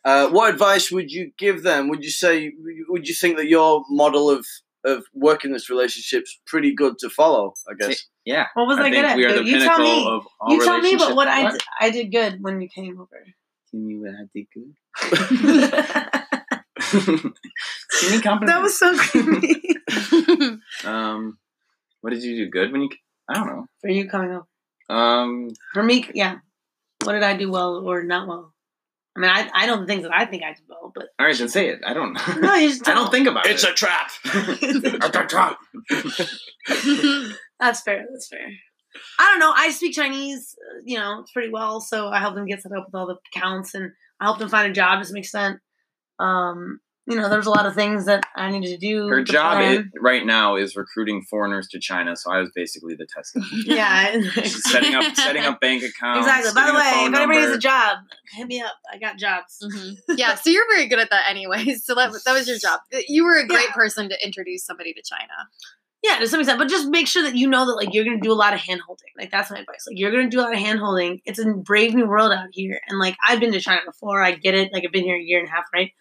[0.06, 1.90] uh, what advice would you give them?
[1.90, 2.54] Would you say
[2.88, 4.46] would you think that your model of
[4.86, 7.54] of working this relationship's pretty good to follow?
[7.70, 8.06] I guess.
[8.24, 9.18] Yeah, what was I, I good at?
[9.18, 10.06] we are the you tell me.
[10.08, 11.16] of all You tell me, but relationships.
[11.16, 13.26] what I I did good when you came over.
[13.72, 14.74] Tell me what I did good.
[16.92, 18.48] Give me compliment.
[18.48, 19.78] that was so creepy
[20.86, 21.38] Um,
[22.02, 22.90] what did you do good when you?
[23.30, 23.66] I don't know.
[23.82, 24.48] for you coming up.
[24.90, 26.38] Um, For me, yeah.
[27.04, 28.54] What did I do well or not well?
[29.16, 31.26] I mean, I, I know the things that I think I did well, but all
[31.26, 31.82] right, then say it.
[31.86, 32.22] I don't know.
[32.40, 33.54] no, you just I don't think about it.
[33.54, 33.72] It's it.
[33.72, 34.12] a trap.
[37.60, 38.06] That's fair.
[38.12, 38.50] That's fair.
[39.20, 39.54] I don't know.
[39.56, 42.86] I speak Chinese, uh, you know, pretty well, so I help them get set up
[42.88, 45.60] with all the accounts, and I help them find a job to some extent.
[46.20, 46.80] Um,
[47.10, 49.08] you know, there's a lot of things that I needed to do.
[49.08, 49.92] Her to job plan.
[50.02, 53.42] right now is recruiting foreigners to China, so I was basically the test guy.
[53.66, 56.28] yeah, She's setting up setting up bank accounts.
[56.28, 56.52] exactly.
[56.54, 58.00] By the way, if anybody has a job,
[58.34, 58.74] hit me up.
[58.92, 59.58] I got jobs.
[59.64, 59.96] Mhm.
[60.18, 61.86] Yeah, so you're very good at that anyways.
[61.86, 62.82] So that, that was your job.
[63.08, 63.74] You were a great Yeah.
[63.74, 65.32] person to introduce somebody to China.
[66.04, 68.22] Yeah, to some extent, but just make sure that you know that like you're gonna
[68.22, 69.08] do a lot of hand holding.
[69.18, 69.86] Like that's my advice.
[69.88, 71.22] Like you're gonna do a lot of hand holding.
[71.26, 74.22] It's a brave new world out here, and like I've been to China before.
[74.22, 74.72] I get it.
[74.72, 75.92] Like I've been here a year and a half, right?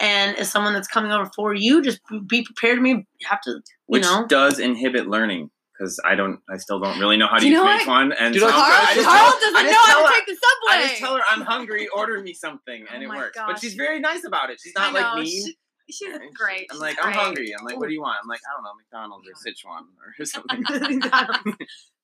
[0.00, 2.90] And as someone that's coming over for you, just be prepared to me.
[2.90, 4.26] You have to, you which know.
[4.28, 7.60] does inhibit learning because I don't, I still don't really know how to You use
[7.60, 7.88] know which what?
[7.88, 8.12] one.
[8.12, 10.06] And Dude, so I- Carl, I just Carl tell- doesn't I just know how tell
[10.08, 10.84] to take the subway.
[10.84, 13.36] I just tell her I'm hungry, order me something, oh and Oh it works.
[13.36, 13.46] gosh.
[13.48, 14.60] But she's very nice about it.
[14.62, 15.46] She's not like know, mean.
[15.46, 15.56] she-
[15.90, 16.66] she's great.
[16.70, 17.16] I'm She's like, I'm great.
[17.16, 17.52] hungry.
[17.58, 18.18] I'm like, what do you want?
[18.22, 19.86] I'm like, I don't know, McDonald's or Sichuan
[20.18, 21.00] or something.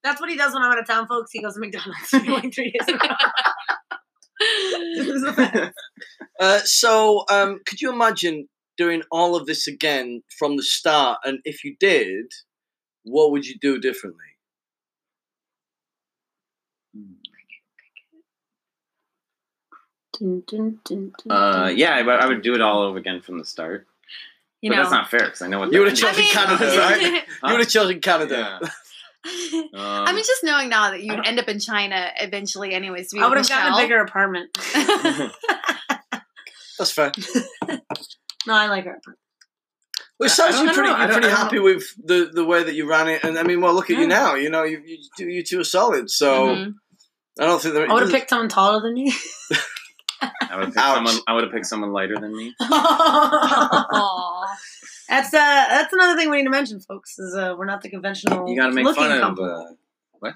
[0.04, 1.30] That's what he does when I'm out of town, folks.
[1.32, 3.14] He goes to McDonald's like three days ago.
[6.40, 11.18] Uh, so, um, could you imagine doing all of this again from the start?
[11.24, 12.26] And if you did,
[13.02, 14.22] what would you do differently?
[20.18, 23.38] Dun, dun, dun, dun, uh, yeah, I, I would do it all over again from
[23.38, 23.86] the start.
[24.60, 26.00] You but know, that's not fair because I know what You would've means.
[26.00, 27.00] chosen Canada, right?
[27.44, 28.58] You would have chosen Canada.
[28.60, 28.68] Yeah.
[29.76, 33.12] I Um, mean, just knowing now that you'd end up in China eventually, anyways.
[33.14, 34.56] I would have gotten a bigger apartment.
[36.78, 37.12] That's fair.
[38.46, 39.18] No, I like her apartment.
[40.18, 43.08] Well, it sounds you're pretty, you're pretty happy with the, the way that you ran
[43.08, 43.22] it.
[43.22, 44.34] And I mean, well, look at you now.
[44.34, 46.10] You know, you, you, two- you two are solid.
[46.10, 46.74] So Mhm.
[47.40, 49.12] I don't think there I would have picked someone taller than me.
[50.22, 50.94] I would have picked Ouch.
[50.96, 51.14] someone.
[51.26, 52.54] I would have picked someone lighter than me.
[52.60, 52.72] that's
[53.92, 55.38] Aw.
[55.38, 57.18] uh that's another thing we need to mention, folks.
[57.18, 58.48] Is uh we're not the conventional.
[58.48, 59.20] You got to make looking fun of.
[59.20, 59.44] couple.
[59.44, 60.30] Uh,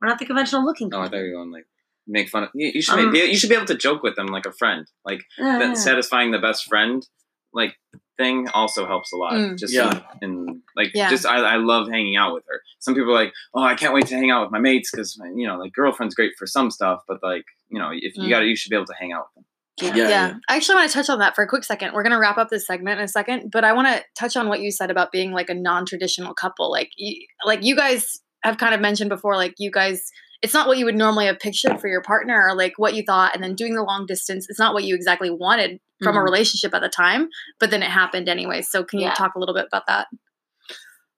[0.00, 0.92] We're not the conventional looking.
[0.92, 1.66] oh, I thought you were going like
[2.06, 2.50] make fun of.
[2.54, 2.98] You, you should.
[2.98, 4.86] Um, make, you should be able to joke with them like a friend.
[5.04, 7.06] Like Yeah, that satisfying the best friend
[7.52, 7.74] like
[8.16, 9.32] thing also helps a lot.
[9.34, 9.58] Mm.
[9.58, 10.00] Just Yeah.
[10.22, 11.10] in, in like Yeah.
[11.10, 12.60] just I, I love hanging out with her.
[12.80, 15.18] Some people are like, oh, I can't wait to hang out with my mates because
[15.34, 18.30] you know like girlfriend's great for some stuff, but like you know if you Mm.
[18.30, 19.44] got it, you should be able to hang out with them.
[19.82, 20.28] Yeah, Yeah, yeah.
[20.28, 20.34] yeah.
[20.48, 21.92] I actually want to touch on that for a quick second.
[21.92, 24.34] We're going to wrap up this segment in a second, but I want to touch
[24.34, 26.70] on what you said about being like a non-traditional couple.
[26.70, 30.00] Like you, like you guys have kind of mentioned before like you guys
[30.42, 33.02] it's not what you would normally have pictured for your partner or like what you
[33.04, 36.20] thought and then doing the long distance it's not what you exactly wanted from a
[36.20, 36.24] Mhm.
[36.24, 38.60] relationship at the time, but then it happened anyway.
[38.62, 39.14] So can you Yeah.
[39.14, 40.08] talk a little bit about that?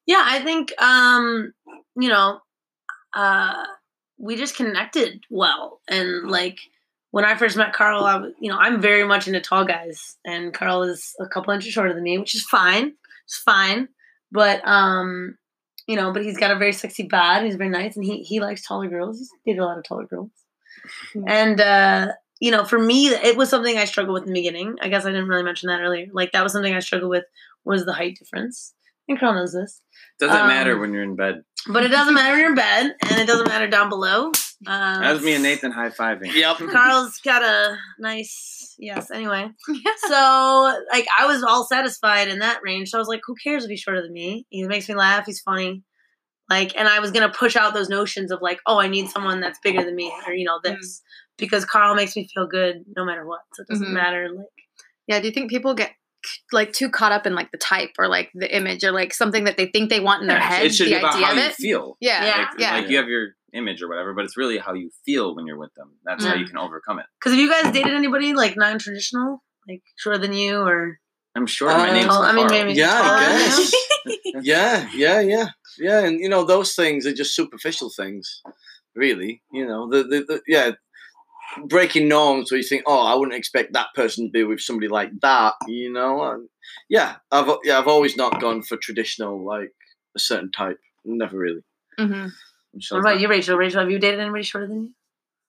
[0.06, 1.52] Yeah, I think um,
[1.96, 2.40] you know,
[3.14, 3.64] uh
[4.18, 5.80] we just connected well.
[5.88, 6.58] And like
[7.12, 10.16] when I first met Carl, I was, you know, I'm very much into tall guys
[10.24, 12.92] and Carl is a couple inches shorter than me, which is fine.
[13.26, 13.88] It's fine.
[14.30, 15.37] But um,
[15.88, 18.38] you know, but he's got a very sexy bod, he's very nice and he he
[18.40, 19.18] likes taller girls.
[19.18, 20.30] He's dated a lot of taller girls.
[21.16, 21.24] Mhm.
[21.26, 24.76] And uh you know, for me, it was something I struggled with in the beginning.
[24.80, 26.06] I guess I didn't really mention that earlier.
[26.12, 27.24] Like that was something I struggled with
[27.64, 28.74] was the height difference.
[29.08, 29.80] And Carl knows this.
[30.20, 31.42] Doesn't Um, matter when you're in bed.
[31.68, 34.30] But it doesn't matter when you're in bed, and it doesn't matter down below.
[34.66, 36.32] Uh, That was me and Nathan high fiving.
[36.34, 36.56] Yep.
[36.72, 39.10] Carl's got a nice yes.
[39.10, 39.48] Anyway,
[40.08, 42.90] so like I was all satisfied in that range.
[42.90, 44.46] So I was like, who cares if he's shorter than me?
[44.50, 45.26] He makes me laugh.
[45.26, 45.82] He's funny.
[46.50, 49.40] Like, and I was gonna push out those notions of like, oh, I need someone
[49.40, 51.02] that's bigger than me, or you know, this
[51.36, 53.40] because Carl makes me feel good no matter what.
[53.54, 53.92] So it doesn't Mhm.
[53.92, 54.28] matter.
[54.34, 54.46] Like,
[55.06, 55.92] Yeah, do you think people get
[56.52, 59.44] like too caught up in like the type or like the image or like something
[59.44, 60.66] that they think they want in their Yeah, head?
[60.66, 61.96] it should the be about idea how you feel.
[62.00, 62.36] Yeah, Yeah.
[62.38, 62.74] Like, yeah.
[62.78, 65.58] like you have your image or whatever, but it's really how you feel when you're
[65.58, 65.92] with them.
[66.04, 67.06] That's how you can overcome it.
[67.18, 70.98] because have you guys dated anybody like non-traditional, like shorter than you, or
[71.34, 73.74] I'm sure my Uh, name's Well, I mean, maybe- Yeah, I guess.
[74.42, 75.46] yeah, yeah, yeah,
[75.78, 78.42] yeah, and you know those things are just superficial things,
[78.94, 79.42] really.
[79.52, 80.72] You know, the the, the yeah,
[81.66, 84.88] breaking norms where you think, oh, I wouldn't expect that person to be with somebody
[84.88, 85.54] like that.
[85.66, 86.48] You know, um,
[86.88, 89.72] yeah, I've yeah, I've always not gone for traditional like
[90.16, 90.78] a certain type.
[91.04, 91.60] Never really.
[91.98, 92.30] Mhm.
[92.90, 93.56] What about you, Rachel?
[93.56, 94.94] Rachel, have you dated anybody shorter than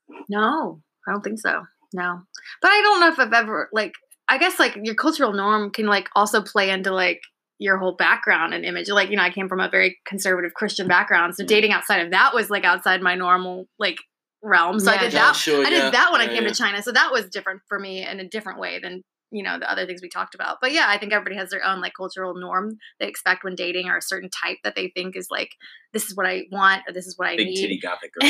[0.09, 0.23] you?
[0.29, 1.63] No, I don't think so.
[1.93, 2.21] No,
[2.62, 3.93] but I don't know if I've ever like.
[4.31, 7.19] I guess like your cultural norm can like also play into like
[7.57, 8.88] your whole background and image.
[8.89, 11.47] Like you know, I came from a very conservative Christian background, so Mm.
[11.47, 13.97] dating outside of that was like outside my normal like
[14.41, 14.80] realm.
[14.80, 15.36] So I did that.
[15.36, 16.49] sure, I did yeah, that when I came yeah.
[16.49, 19.60] to China, so that was different for me in a different way than you know
[19.60, 20.58] the other things we talked about.
[20.62, 23.88] But yeah, I think everybody has their own like cultural norm they expect when dating
[23.88, 25.52] or a certain type that they think is like
[25.93, 27.62] this is what I want or this is what I Big need.
[27.62, 28.30] titty gothic girl.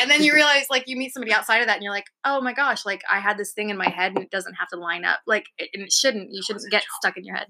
[0.00, 2.40] and then you realize like you meet somebody outside of that and you're like oh
[2.40, 4.78] my gosh like i had this thing in my head and it doesn't have to
[4.78, 7.48] line up like it, and it shouldn't you shouldn't get stuck in your head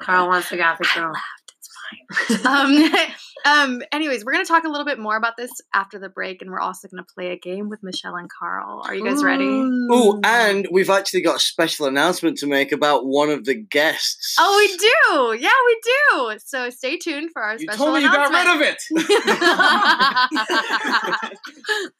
[0.00, 1.12] Carl wants the gothic girl.
[2.44, 2.90] um
[3.46, 6.50] um anyways we're gonna talk a little bit more about this after the break and
[6.50, 10.18] we're also gonna play a game with michelle and carl are you guys ready Oh,
[10.24, 14.34] and we've actually got a special announcement to make about one of the guests.
[14.40, 18.02] oh we do yeah we do so stay tuned for our you special told me
[18.02, 18.80] you got rid announcement.
[18.80, 19.06] of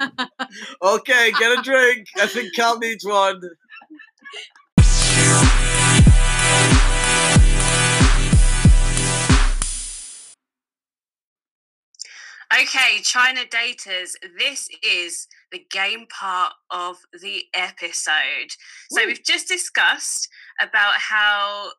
[0.01, 0.41] it.
[0.83, 2.07] Okay, get a drink.
[2.17, 3.41] I think Carl needs one.
[12.53, 18.51] Okay, China Daters, this is the game part of the episode.
[18.93, 20.29] So we've just discussed
[20.61, 21.71] about how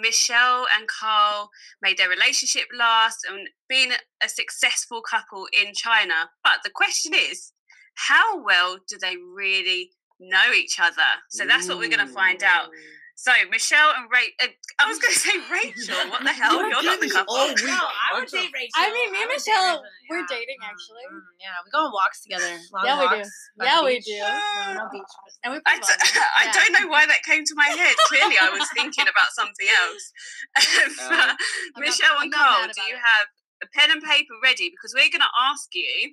[0.00, 1.50] Michelle and Carl
[1.82, 3.90] made their relationship last and being
[4.22, 6.30] a successful couple in China.
[6.44, 7.52] But the question is,
[7.94, 11.02] how well do they really know each other?
[11.30, 12.68] So that's what we're going to find out.
[13.22, 15.94] So Michelle and Rachel, uh, I was going to say Rachel.
[16.10, 16.58] What the hell?
[16.58, 17.38] You're not the couple.
[17.38, 17.62] all week.
[17.62, 18.74] No, I would I'm date Rachel.
[18.82, 20.34] I mean, me and I would date Michelle, Rachel, we're yeah.
[20.42, 21.06] dating, Mm, actually.
[21.06, 22.50] mm, yeah, we go on walks together.
[22.74, 23.30] Long Yeah, we do.
[23.62, 24.18] Yeah, the we do.
[24.18, 25.14] No, no beach.
[25.46, 25.94] and we I, play.
[26.42, 26.58] I Yeah.
[26.58, 27.94] don't know why that came to my head.
[28.10, 30.04] Clearly, I was thinking about something else.
[31.78, 33.06] I'm Michelle not- and I'm Carl, do you it.
[33.06, 33.26] have
[33.62, 34.66] a pen and paper ready?
[34.74, 36.10] Because we're going to ask you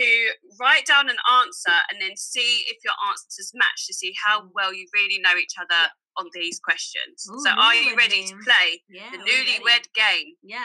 [0.00, 0.08] to
[0.56, 4.72] write down an answer and then see if your answers match to see how well
[4.72, 7.26] you really know each other on these questions.
[7.30, 8.28] Ooh, so, are you ready game.
[8.28, 10.34] to play Yeah, the newlywed game?
[10.42, 10.62] Yes.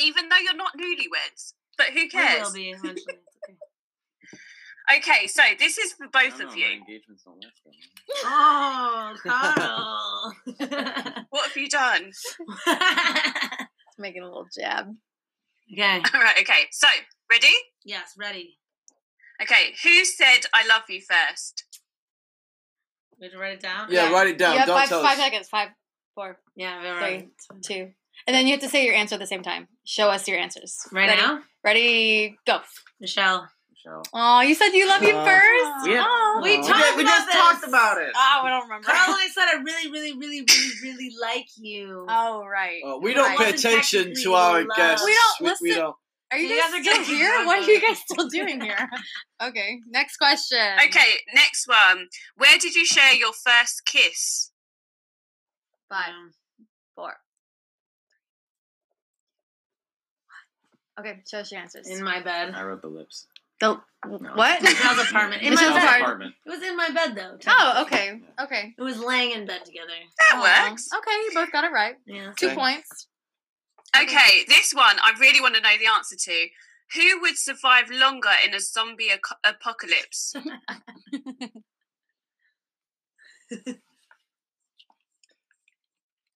[0.00, 2.48] Even though you're not newlyweds, but who cares?
[2.48, 3.18] will be eventually.
[3.48, 3.56] Okay.
[4.96, 6.66] Okay, so this is for both of know, you.
[6.66, 7.52] engagements don't that
[8.24, 9.14] Oh,
[10.66, 11.26] Carl.
[11.30, 12.10] What have you done?
[13.98, 14.88] making a little jab.
[15.72, 16.02] okay.
[16.14, 16.66] All right, okay.
[16.72, 16.88] So,
[17.30, 17.52] ready?
[17.84, 18.58] Yes, ready.
[19.40, 21.64] Okay, who said I love you first?
[23.22, 23.86] We have to write it down.
[23.88, 24.12] Yeah, Yeah.
[24.12, 24.52] write it down.
[24.54, 25.24] you have Don't five, tell five us.
[25.24, 25.48] seconds.
[25.48, 25.68] Five,
[26.16, 27.04] four, Yeah, we have Three.
[27.06, 27.28] right.
[27.64, 27.92] two,
[28.26, 29.68] and then you have to say your answer at the same time.
[29.84, 30.76] Show us your answers.
[30.90, 31.22] Right Ready?
[31.22, 32.36] now, Ready?
[32.44, 32.60] Go.
[33.00, 33.48] Michelle.
[33.70, 34.02] Michelle.
[34.12, 35.88] Oh, you said you love you Uh, first.
[35.88, 36.04] Yeah.
[36.04, 36.40] Oh.
[36.42, 37.34] We we, talked just, we about just this.
[37.36, 38.10] talked about it.
[38.14, 38.86] Oh, I don't remember.
[38.86, 42.06] Carl and I said I really, really, really, really, really like you.
[42.08, 42.80] Oh, right.
[42.84, 44.68] Oh, we don't pay attention to our love.
[44.76, 45.04] guests.
[45.06, 45.96] We don't We, we don't.
[46.32, 47.28] Are you, You guys, guys are still getting here?
[47.28, 48.88] drunk What are you guys still doing here?
[49.42, 50.58] okay, next question.
[50.86, 52.08] Okay, next one.
[52.36, 54.50] Where did you share your first kiss?
[55.90, 56.32] Five, Um,
[56.96, 57.12] four.
[60.98, 61.88] Okay, show us your answers.
[61.88, 62.54] in my bed.
[62.54, 63.26] I wrote the lips.
[63.60, 64.62] the, what?
[64.62, 65.42] Michelle's apartment.
[65.42, 66.00] In Michelle's my bed.
[66.00, 66.02] apartment.
[66.02, 66.34] apartment.
[66.46, 67.36] It was in my bed though.
[67.46, 67.98] Oh, technically.
[67.98, 68.74] okay, okay.
[68.76, 69.92] It was laying in bed together.
[70.30, 70.68] That Aw.
[70.70, 70.88] works.
[70.96, 71.94] Okay, you both got it right.
[72.06, 72.32] Yeah.
[72.36, 72.54] Two Okay.
[72.56, 73.06] points.
[74.00, 76.46] Okay, this one I really want to know the answer to.
[76.94, 80.34] Who would survive longer in a zombie ac- apocalypse?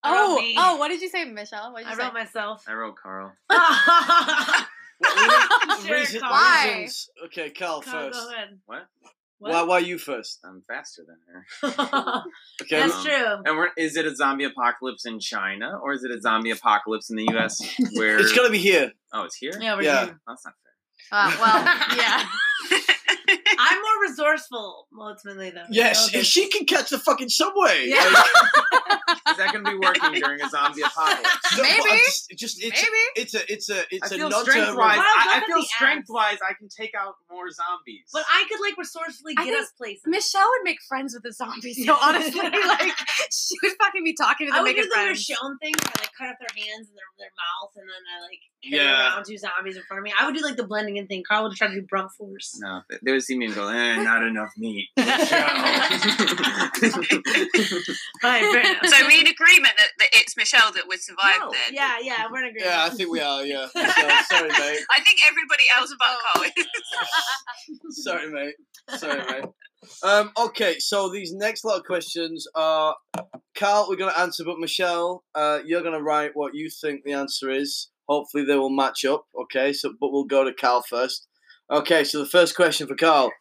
[0.03, 0.55] Oh, me.
[0.57, 1.73] oh, what did you say, Michelle?
[1.73, 2.03] What did I you say?
[2.03, 2.63] wrote myself.
[2.67, 3.33] I wrote Carl.
[5.85, 6.31] Sure, Reason- Carl.
[6.33, 6.73] Why?
[6.79, 7.09] reasons.
[7.25, 8.19] Okay, Carl, Carl, first.
[8.19, 8.57] go ahead.
[8.65, 8.87] What?
[9.39, 10.39] Why, why you first?
[10.43, 11.17] I'm faster than
[11.73, 12.23] her.
[12.63, 12.79] Okay.
[12.79, 13.35] That's Um, true.
[13.45, 17.09] And we're, is it a zombie apocalypse in China or is it a zombie apocalypse
[17.11, 17.59] in the U.S.
[17.93, 18.17] Where?
[18.19, 18.91] It's gonna be here.
[19.13, 19.51] Oh, it's here.
[19.59, 20.05] Yeah, we're Yeah.
[20.05, 20.19] here.
[20.27, 21.19] That's not fair.
[21.19, 22.25] Uh, well, yeah.
[23.59, 25.65] I'm more resourceful ultimately though.
[25.69, 27.85] Yes, So she can catch the fucking subway.
[27.87, 28.03] Yeah.
[28.11, 28.99] Like,
[29.87, 31.57] working during a zombie apocalypse?
[31.57, 31.77] Maybe.
[31.79, 33.03] but Just, just it's, Maybe.
[33.15, 34.97] it's a it's a it's I a feel strength wise.
[34.97, 38.09] Well, I, I feel strength wise, I can take out more zombies.
[38.13, 40.03] But I could like resourcefully I get think us places.
[40.05, 41.85] Michelle would make friends with the zombies.
[41.85, 42.93] So honestly, like
[43.31, 44.61] she would fucking be talking to them.
[44.61, 45.19] I them, would do making the friends.
[45.27, 48.03] Michonne thing where I like cut off their hands and their, their mouth and then
[48.07, 49.15] I like carry Yeah.
[49.15, 50.13] around two zombies in front of me.
[50.19, 51.23] I would do like the blending in thing.
[51.27, 52.57] Carl would try to do brunt force.
[52.59, 54.89] no, they- they would see me and go, eh, not enough meat.
[58.23, 58.77] Alright.
[58.85, 61.51] So are we in agreement that, that it's Michelle that would survive No.
[61.51, 61.73] then?
[61.73, 62.65] Yeah, yeah, we're in agreement.
[62.65, 63.43] Yeah, I think we are.
[63.43, 63.67] Yeah.
[63.75, 64.85] So, sorry, mate.
[64.89, 66.67] I think everybody else but Cole is.
[68.03, 68.55] Sorry, mate.
[68.99, 69.49] Sorry, mate.
[70.03, 72.95] Um, okay, so these next lot of questions are
[73.55, 77.03] Carl, we're going to answer, but Michelle, uh, you're going to write what you think
[77.03, 77.89] the answer is.
[78.07, 79.25] Hopefully, they will match up.
[79.43, 81.27] Okay, so but we'll go to Carl first.
[81.71, 83.31] Okay, so the first question for Carl: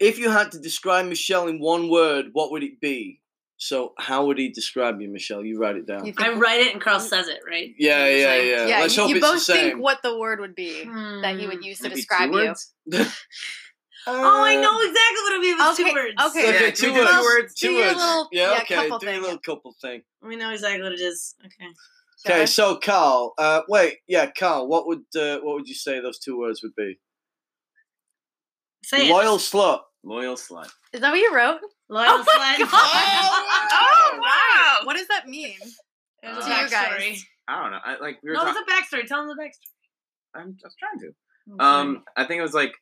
[0.00, 3.20] If you had to describe Michelle in one word, what would it be?
[3.60, 5.44] So, how would he describe you, Michelle?
[5.44, 6.12] You write it down.
[6.18, 7.74] I write it and Carl says it, right?
[7.76, 8.66] Yeah, It's yeah, yeah.
[8.68, 9.70] yeah, Let's you, hope you it's the both same.
[9.72, 11.62] think what the word would be that he would Hmm.
[11.62, 12.34] use to Maybe two describe you.
[12.36, 12.72] words?
[14.10, 16.14] Oh, I know exactly what it would be with Okay, two words.
[16.30, 16.48] okay.
[16.48, 17.10] Okay, Yeah, two can words.
[17.10, 17.54] two words?
[17.54, 17.96] Two words.
[17.98, 18.74] little- yeah, yeah, okay.
[18.76, 20.02] couple Do thing, your little couple thing.
[20.22, 21.34] We know exactly what it is.
[21.44, 21.66] Okay.
[22.26, 26.18] Okay, so Carl, uh, wait, yeah, Carl, what would uh, what would you say those
[26.18, 26.98] two words would be?
[28.84, 29.10] Say it.
[29.10, 29.80] Loyal slut.
[30.02, 30.70] Loyal slut.
[30.94, 31.60] Is that what you wrote?
[31.90, 32.70] Loyal Oh my slut.
[32.70, 33.44] God.
[33.80, 34.86] Oh, wow.
[34.86, 35.56] What does that mean?
[36.22, 37.24] There's To a you guys.
[37.46, 37.78] I don't know.
[37.84, 38.54] I, like we were No, talking.
[38.66, 39.06] there's a backstory.
[39.06, 40.40] Tell them the backstory.
[40.40, 41.12] I'm just trying to.
[41.60, 41.88] I'm.
[41.96, 42.72] Um, I think it was like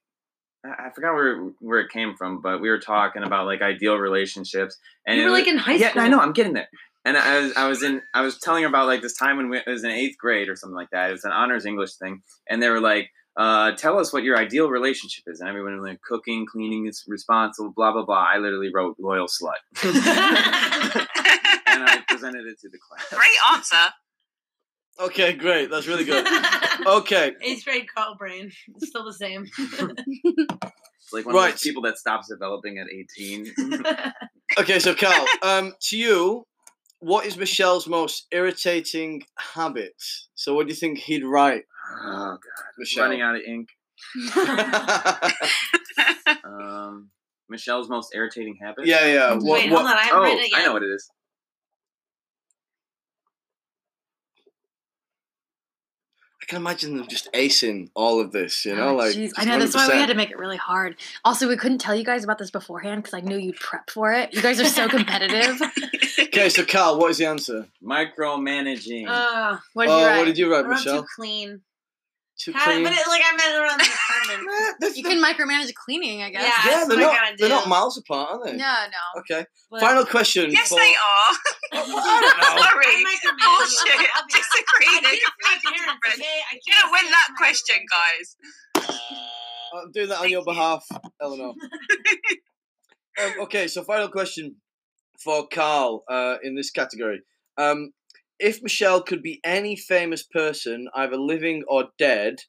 [0.65, 3.97] I I forgot where where it came from, but we were talking about like ideal
[3.97, 4.77] relationships,
[5.07, 6.03] and you it were was- like in high yeah, school.
[6.03, 6.21] Yeah, I know.
[6.21, 6.69] I'm getting there.
[7.05, 9.49] And I was, I was in, I was telling her about like this time when
[9.49, 11.11] we, it was in eighth grade or something like that.
[11.11, 14.37] It was an honors English thing, and they were like, uh, "Tell us what your
[14.39, 18.27] ideal relationship is." And everyone was like, "Cooking, cleaning is responsible." Blah blah blah.
[18.33, 23.09] I literally wrote "loyal slut," and I presented it to the class.
[23.11, 23.93] Great answer.
[24.99, 25.71] Okay, great.
[25.71, 26.27] That's really good.
[26.87, 28.53] Okay, Eighth grade Carl brain.
[28.77, 29.47] It's still the same.
[29.59, 31.51] It's like one of Right.
[31.53, 33.53] those people that stops developing at 18.
[34.59, 34.79] okay.
[34.79, 36.45] So Carl, um, to you,
[37.01, 39.95] what is Michelle's most irritating habit?
[40.35, 42.41] So, what do you think he'd write, oh god,
[42.79, 43.05] Michelle?
[43.05, 43.69] running out of ink.
[46.45, 47.11] Um,
[47.49, 48.87] Michelle's most irritating habit.
[48.87, 49.33] yeah, yeah.
[49.35, 49.97] What, Wait, what, hold on.
[49.99, 50.61] I haven't Oh, read it yet.
[50.61, 51.09] I know what it is.
[56.43, 58.65] I can imagine them just acing all of this.
[58.65, 59.33] You know, Oh, like jeez.
[59.37, 60.97] I just know that's why we had to make it really hard.
[61.25, 64.13] Also, we couldn't tell you guys about this beforehand because I knew you'd prep for
[64.13, 64.33] it.
[64.33, 65.61] You guys are so competitive.
[66.19, 67.67] Okay, so Carl, what is the answer?
[67.83, 69.07] Micromanaging.
[69.09, 70.19] Uh, What did you Oh, write?
[70.19, 71.01] what did you write, around Michelle?
[71.03, 71.61] too clean.
[72.39, 72.79] Too Kind clean.
[72.85, 74.45] of, but it, like I meant around the apartment.
[74.83, 76.43] Eh, you not- can micromanage cleaning, I guess.
[76.43, 76.49] Yeah.
[76.49, 77.15] yeah, that's they're what I not.
[77.17, 77.55] gotta They're do.
[77.55, 78.59] not miles apart, are they?
[78.59, 79.21] Yeah, no.
[79.21, 79.47] Okay.
[79.71, 80.51] But- Final question.
[80.51, 80.77] yes, for...
[80.79, 81.31] they are.
[81.73, 81.97] I don't know.
[82.61, 83.05] Sorry.
[83.41, 84.11] Bullshit.
[84.15, 84.37] I'll be.
[84.37, 84.87] Disagree.
[84.87, 86.21] I They're did it for my completely parents, different.
[86.21, 86.39] okay?
[86.45, 88.37] I You don't can't win that question, guys.
[89.75, 90.85] I'm doing that on your behalf,
[91.21, 91.55] Eleanor.
[93.23, 94.57] um, okay, so final question
[95.23, 97.23] for Carl uh, in this category.
[97.57, 97.93] Um,
[98.39, 102.41] if Michelle could be any famous person, either living or dead,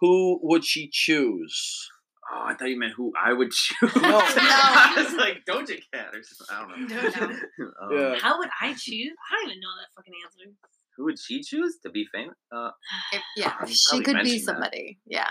[0.00, 1.88] who would she choose?
[2.30, 3.94] oh, I thought you meant who I would choose.
[3.96, 4.02] No.
[4.02, 4.20] no.
[4.20, 6.46] I was like Doja Cat or something.
[6.50, 7.10] I don't know.
[7.10, 7.30] Don't
[7.82, 8.18] Um, Yeah.
[8.20, 9.12] How would I choose?
[9.30, 10.52] I don't even know that fucking answer.
[10.96, 12.34] Who would she choose to be famous?
[12.52, 12.70] Uh,
[13.14, 14.44] If, yeah, I if she could be mention that.
[14.44, 14.98] somebody.
[15.06, 15.30] Yeah.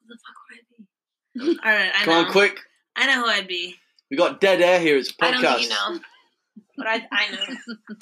[0.00, 1.58] Who the fuck would I be?
[1.64, 2.24] All right, I Come know.
[2.26, 2.58] on, quick.
[2.96, 3.76] I know who I'd be.
[4.10, 4.96] We got dead air here.
[4.96, 5.22] It's a podcast.
[5.24, 6.00] I don't think you know,
[6.76, 7.96] but I I know.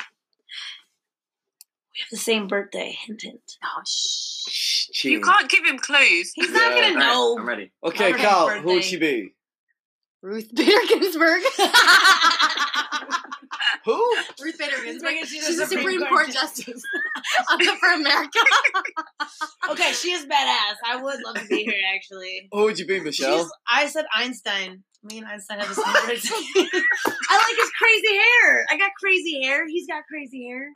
[2.00, 2.96] We have the same birthday.
[3.06, 3.56] Hint, hint.
[3.62, 4.86] Oh, shh.
[4.92, 6.32] Shh, You can't give him clues.
[6.34, 6.80] He's not Yeah.
[6.92, 7.36] gonna all right, know.
[7.38, 7.72] I'm ready.
[7.84, 8.80] Okay, Birthday, Carl, who would birthday.
[8.88, 9.34] she be?
[10.22, 11.42] Ruth Bader Ginsburg.
[13.86, 14.16] Who?
[14.42, 15.14] Ruth Bader Ginsburg.
[15.24, 16.66] She's She's a a Supreme Supreme Court Court justice.
[16.66, 16.82] justice
[17.50, 18.38] on the, for America.
[19.70, 20.76] okay, she is badass.
[20.86, 21.80] I would love to be here.
[21.94, 23.38] Actually, Who would you be, Michelle?
[23.44, 24.82] She's, I said Einstein.
[25.02, 26.28] Me and Einstein have the same birthday.
[27.06, 28.66] I like his crazy hair.
[28.70, 29.66] I got crazy hair.
[29.66, 30.68] He's got crazy hair.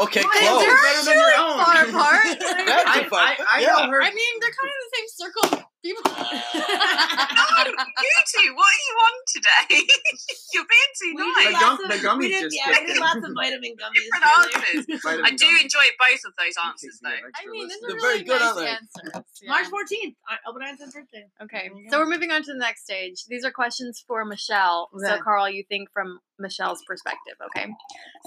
[0.00, 0.32] Okay, What?
[0.38, 0.62] close.
[0.62, 1.58] They're better than your own.
[1.64, 2.24] far apart.
[2.40, 3.66] That's I, a fun- I, I yeah.
[3.68, 4.02] know her.
[4.02, 6.12] I mean, they're kind of the same circle of people.
[6.12, 9.82] No, you two, what are you on today?
[10.54, 11.46] You're being too We nice.
[11.46, 14.06] The gum- the gummies we did, just yeah, we did lots of vitamin gummies.
[14.06, 15.00] Different answers.
[15.02, 15.62] Vitamin I do gummies.
[15.62, 17.10] enjoy both of those answers, though.
[17.10, 17.80] I mean, list.
[17.82, 19.40] those are They're really very good, nice aren't answers.
[19.42, 19.48] Yeah.
[19.48, 21.26] March 14th, uh, Albert Einstein's birthday.
[21.42, 23.24] Okay, so we're moving on to the next stage.
[23.28, 24.88] These are questions for Michelle.
[24.98, 27.72] So, Carl, you think from Michelle's perspective, okay?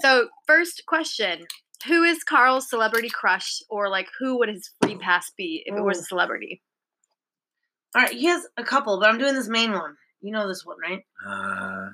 [0.00, 1.46] So, first question
[1.86, 5.82] Who is Carl's celebrity crush, or like who would his free pass be if it
[5.82, 6.62] was a celebrity?
[7.96, 9.96] All right, he has a couple, but I'm doing this main one.
[10.20, 11.00] You know this one, right?
[11.26, 11.88] Uh,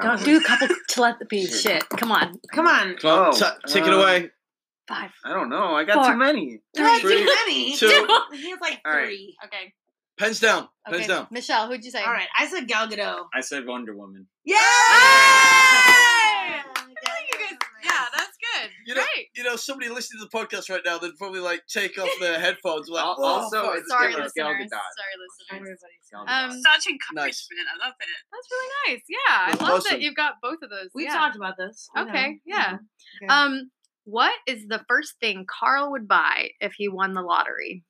[0.00, 0.24] Don't probably.
[0.26, 1.60] do a couple telepathy Shit.
[1.60, 1.88] shit.
[1.88, 2.38] Come on.
[2.52, 2.96] Come on.
[2.96, 4.30] Come Oh, ta- take it uh, away.
[4.86, 5.10] Five.
[5.24, 5.74] I don't know.
[5.74, 6.12] I got Four.
[6.12, 6.60] too many.
[6.74, 7.76] That's Three, too many.
[7.76, 7.86] two.
[8.32, 9.06] He has like All right.
[9.06, 9.36] three.
[9.46, 9.72] Okay.
[10.18, 10.68] Pens down.
[10.86, 11.06] Pens Okay.
[11.08, 11.26] down.
[11.32, 12.02] Michelle, who'd you say?
[12.04, 13.24] All right, I said Gal Gadot.
[13.34, 14.28] I said Wonder Woman.
[14.44, 14.54] Yay!
[14.54, 14.60] Yay!
[18.84, 18.94] I think you guys- yeah, that's good.
[18.94, 19.28] You know, Great.
[19.34, 22.38] you know, somebody listening to the podcast right now, they'd probably like take off their
[22.44, 22.88] headphones.
[22.88, 24.34] Like, Al- also, fuck." it's Sorry, different.
[24.34, 24.70] Gal listeners.
[24.70, 25.48] Sorry, listeners.
[25.50, 26.62] Everybody's Gal Um, Gadot.
[26.62, 27.16] Such encouragement.
[27.26, 27.48] Nice.
[27.50, 28.08] I love it.
[28.32, 29.02] That's really nice.
[29.08, 29.90] Yeah, I love awesome.
[29.92, 30.90] that you've got both of those.
[30.94, 31.14] We've yeah.
[31.14, 31.88] talked about this.
[31.94, 32.08] we know.
[32.10, 32.76] Okay, yeah.
[33.22, 33.26] Okay.
[33.28, 33.70] Um,
[34.04, 37.84] what is the first thing Carl would buy if he won the lottery?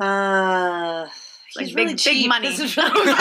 [0.00, 1.06] Uh,
[1.56, 2.48] Like he's big- really big money.
[2.48, 3.14] This is really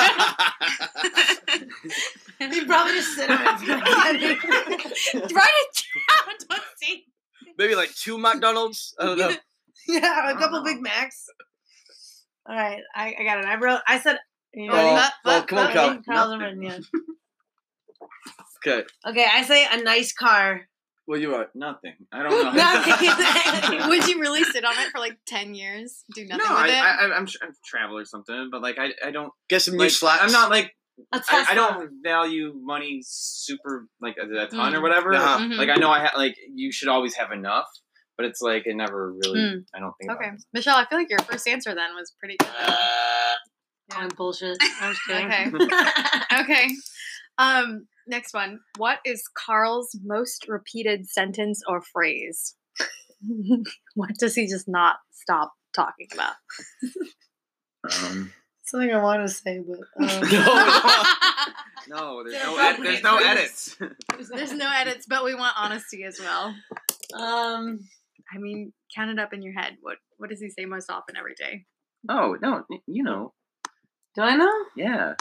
[2.39, 4.43] He'd probably just sit on it.
[5.31, 6.35] Write it down.
[6.49, 7.05] Don't see.
[7.57, 8.95] Maybe like two McDonald's.
[8.99, 9.31] I don't know.
[9.87, 10.63] yeah, a couple.
[10.63, 11.25] Big Macs.
[12.47, 13.45] All right, I, I got it.
[13.45, 13.81] I wrote.
[13.87, 14.17] I said.
[14.53, 14.89] You Oh, ready?
[14.89, 16.01] Uh, well, uh, come on, Carl.
[16.07, 16.77] Carl's yeah.
[18.65, 18.83] Okay.
[19.07, 20.67] Okay, I say a nice car.
[21.07, 21.47] Well, you're.
[21.53, 21.95] Nothing.
[22.11, 22.51] I don't know.
[22.51, 23.87] Nothing.
[23.89, 26.03] Would you really sit on it for like ten years?
[26.15, 26.75] Do nothing no, with I, it?
[26.81, 27.27] I, I'm, I'm
[27.65, 29.31] travel or something, but like I, I don't.
[29.49, 30.21] Get some new Like, slacks.
[30.23, 30.71] I'm not like
[31.13, 31.45] A I, Tesla.
[31.49, 34.81] I don't value money super like a, a ton or Mm.
[34.81, 35.13] whatever.
[35.13, 35.39] Uh-huh.
[35.39, 35.57] Mhm.
[35.57, 37.67] Like I know I ha- like you should always have enough,
[38.15, 39.39] but it's like it never really.
[39.39, 39.65] Mm.
[39.75, 40.09] I don't think.
[40.11, 40.43] okay, About it.
[40.53, 40.77] Michelle.
[40.77, 42.49] I feel like your first answer then was pretty good.
[43.91, 44.57] I'm bullshit.
[44.81, 45.27] I'm just kidding.
[45.27, 46.41] Okay.
[46.41, 46.69] Okay.
[47.37, 48.59] Um, next one.
[48.77, 52.55] What is Carl's most repeated sentence or phrase?
[53.95, 56.35] what does he just not stop talking about?
[58.03, 58.31] Um,
[58.65, 59.79] Something I want to say, but
[60.09, 60.21] um,
[61.89, 63.75] no, there's no ed- there's no edits.
[64.33, 66.55] There's no edits, but we want honesty as well.
[67.13, 67.79] um,
[68.33, 69.77] I mean, count it up in your head.
[69.81, 71.65] What What does he say most often every day?
[72.09, 73.33] oh no, you know,
[74.15, 74.65] do I know?
[74.77, 75.13] yeah.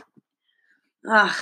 [1.11, 1.35] Ugh.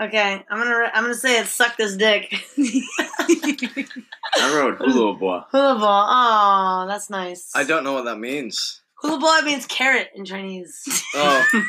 [0.00, 1.46] Okay, I'm gonna I'm gonna say it.
[1.46, 2.32] Suck this dick.
[2.58, 5.40] I wrote hula boy.
[5.50, 6.06] Hula ball.
[6.08, 7.50] Oh, that's nice.
[7.54, 8.80] I don't know what that means.
[9.02, 11.04] Hula ball means carrot in Chinese.
[11.14, 11.44] Oh,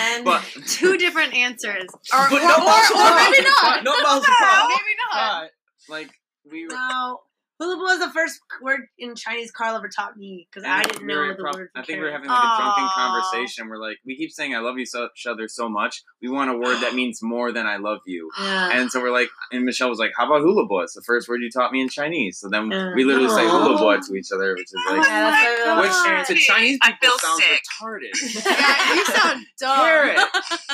[0.00, 3.30] And But Two different answers, or, But or, or, miles or apart.
[3.30, 3.84] maybe not.
[3.84, 4.68] Not miles apart.
[4.68, 5.42] Maybe not.
[5.42, 6.10] but like
[6.50, 6.72] we were.
[6.72, 7.20] no,
[7.58, 11.06] hula ball is the first word in Chinese Carl ever taught me because I didn't
[11.06, 11.68] we know the prob- word.
[11.76, 12.94] I think we are having like a drunken Aw.
[13.30, 13.68] conversation.
[13.68, 16.02] We're like, we keep saying "I love you so, each other" so much.
[16.20, 18.70] We want a word that means more than "I love you." Yeah.
[18.80, 20.82] And so we're like, and Michelle was like, "How about hula boy?
[20.82, 22.94] It's the first word you taught me in Chinese." So then Yeah.
[22.94, 25.76] we literally say hula boy to each other, which is Oh like, Yeah, that's my
[25.76, 27.60] what it which to Chinese I feel sounds sick.
[27.80, 28.12] retarded.
[28.62, 29.76] Yeah, you sound dumb.
[29.78, 30.18] Carrot.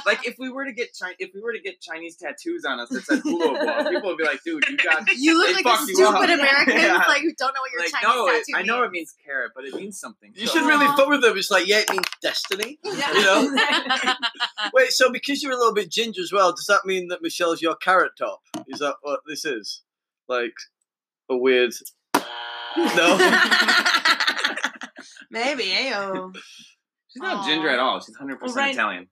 [0.07, 2.81] like if we were to get Chi- if we were to get Chinese tattoos on
[2.81, 5.67] us that said hula boy, people would be like, "Dude, you got." You look like
[5.67, 6.17] a stupid you up.
[6.25, 6.31] stupid
[6.79, 7.13] Americans, Yeah.
[7.13, 8.93] like who don't know what your Like Chinese no, it, tattoo I know it means.
[8.93, 10.33] means carrot, but it means something.
[10.35, 10.97] you So- should really Aw.
[10.97, 11.37] fuck with them.
[11.37, 12.79] It's like, yeah, it means destiny.
[12.85, 13.13] Yeah.
[13.13, 13.57] You know?
[14.75, 17.61] Wait, so because you're a little bit ginger as well, does that mean that Michelle's
[17.63, 18.41] your carrot top?
[18.69, 19.83] Is that what this is?
[20.29, 20.55] Like
[21.31, 21.73] a weird.
[22.77, 23.17] No.
[25.31, 26.35] Maybe, ayo.
[27.09, 27.47] She's not Aw.
[27.47, 28.01] ginger at all.
[28.01, 29.09] She's hundred Well, percent right- Italian.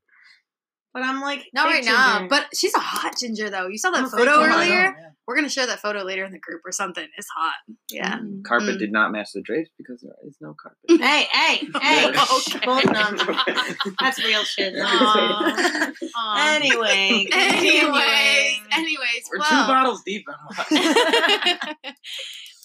[0.97, 3.67] But I'm like Not fake right now, but she's a hot ginger though.
[3.69, 4.55] You saw that I'm a fake photo ginger.
[4.57, 4.97] earlier.
[5.27, 7.07] We're gonna share that photo later in the group or something.
[7.19, 7.53] It's hot.
[7.91, 8.19] Yeah.
[8.21, 8.43] Mm.
[8.45, 8.79] Carpet Mm.
[8.79, 10.79] did not match the drapes because there is no carpet.
[10.89, 12.09] Hey, hey, hey!
[12.17, 12.65] Okay.
[12.65, 13.95] Both of.
[14.01, 14.73] That's real shit.
[14.83, 15.93] Aw.
[16.17, 16.55] Aw.
[16.55, 18.65] Anyway, Anyways, continuing.
[18.73, 19.51] anyways, We're well.
[19.51, 20.25] two bottles deep.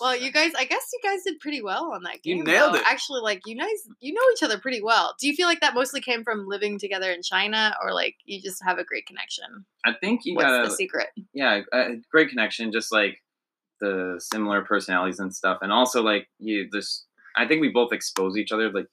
[0.02, 2.40] Well, you guys, I guess you guys did pretty well on that game.
[2.40, 2.80] You nailed though.
[2.80, 2.84] it.
[2.88, 5.16] Actually, like you guys, you know each other pretty well.
[5.20, 8.42] Do you feel like that mostly came from living together in China, or like you
[8.42, 9.66] just have a great connection?
[9.86, 11.10] I think you What's gotta, the secret?
[11.34, 12.72] yeah, a great connection.
[12.72, 13.22] Just like
[13.80, 17.06] the similar personalities and stuff, and also like you, this.
[17.36, 18.88] I think we both expose each other, like,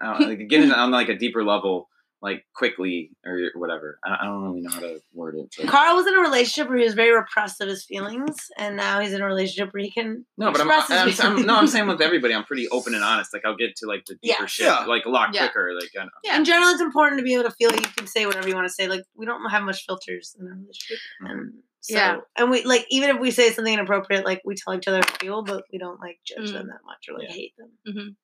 [0.00, 1.88] I don't, like getting on like a deeper level,
[2.24, 3.98] like quickly or whatever.
[4.02, 5.54] I, I don't really know how to word it.
[5.58, 8.76] but- Carl was in a relationship where he was very repressed of his feelings, and
[8.76, 11.46] now he's in a relationship where he can No, but I'm, express I'm, his I'm,
[11.46, 13.34] no, I'm saying with everybody, I'm pretty open and honest.
[13.34, 14.46] Like I'll get to like the deeper Yeah.
[14.46, 14.86] shit, Yeah.
[14.86, 15.46] like a lot Yeah.
[15.48, 15.72] quicker.
[15.78, 16.38] Like I don't, Yeah.
[16.38, 18.66] In general, it's important to be able to feel you can say whatever you want
[18.66, 18.88] to say.
[18.88, 22.16] Like we don't have much filters in our relationship, and so, Yeah.
[22.38, 25.12] and we like even if we say something inappropriate, like we tell each other how
[25.20, 26.52] we feel, but we don't like judge Mm.
[26.54, 27.34] them that much or like Yeah.
[27.34, 28.16] hate them.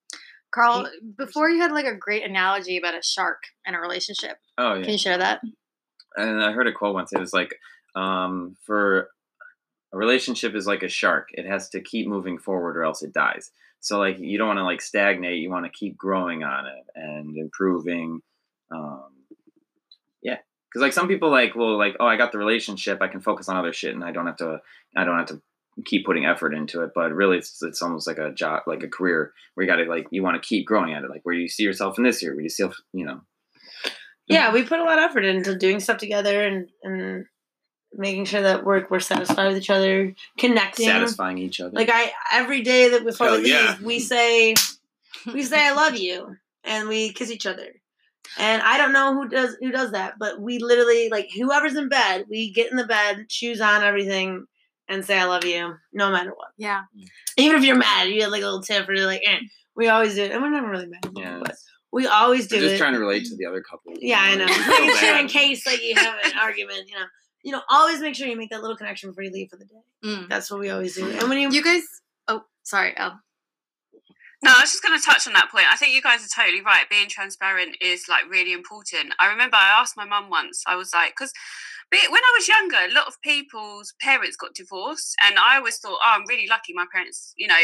[0.52, 4.38] Carl, before you had like a great analogy about a shark and a relationship.
[4.58, 4.82] oh yeah.
[4.82, 5.40] Can you share that?
[6.16, 7.12] And I heard a quote once.
[7.12, 7.54] It was like,
[7.94, 9.10] um, for
[9.92, 11.28] a relationship is like a shark.
[11.32, 13.50] It has to keep moving forward or else it dies.
[13.80, 15.40] So like you don't want to like stagnate.
[15.40, 18.20] You want to keep growing on it and improving.
[18.70, 19.08] Um,
[20.22, 20.36] yeah,
[20.68, 23.48] because like some people like will like oh I got the relationship I can focus
[23.48, 24.60] on other shit and I don't have to
[24.96, 25.40] I don't have to
[25.84, 26.90] keep putting effort into it.
[26.94, 29.84] But really it's it's almost like a job like a career where you got to
[29.84, 31.10] like you want to keep growing at it.
[31.10, 32.34] Like where you see yourself in this year?
[32.34, 33.20] Where you see you know
[34.26, 37.26] Yeah, we put a lot of effort into doing stuff together and and
[37.92, 40.86] making sure that we're we're satisfied with each other, connecting.
[40.86, 41.72] satisfying each other.
[41.72, 43.76] Like I every day that before Hell we leave, oh, yeah.
[43.82, 44.54] we say
[45.32, 47.66] we say I love you and we kiss each other.
[48.38, 51.88] And I don't know who does who does that, but we literally like whoever's in
[51.88, 54.46] bed, we get in the bed, shoes on, everything,
[54.90, 56.48] and say I love you, no matter what.
[56.58, 56.82] Yeah.
[57.38, 59.38] Even if you're mad, you get like a little tip or you're like, eh.
[59.76, 61.10] We always do it, and we're never really mad.
[61.16, 61.38] Yeah.
[61.42, 61.54] but
[61.92, 62.78] we always do I'm just it.
[62.78, 63.94] trying to relate to the other couple.
[63.98, 64.44] Yeah, I know.
[64.44, 67.06] It's Just so making sure in case like you have an argument, you know.
[67.42, 69.64] You know, always make sure you make that little connection before you leave for the
[69.64, 69.82] day.
[70.04, 70.28] Mm.
[70.28, 71.08] That's what we always do.
[71.08, 71.84] And when you, You guys.
[72.28, 72.94] Oh, sorry.
[72.98, 73.12] Oh.
[74.42, 75.66] No, I was just going to touch on that point.
[75.70, 76.88] I think you guys are totally right.
[76.88, 79.14] Being transparent is like really important.
[79.18, 81.32] I remember I asked my mum once, I was like, because
[81.90, 85.14] when I was younger, a lot of people's parents got divorced.
[85.24, 86.72] And I always thought, oh, I'm really lucky.
[86.72, 87.58] My parents, you know,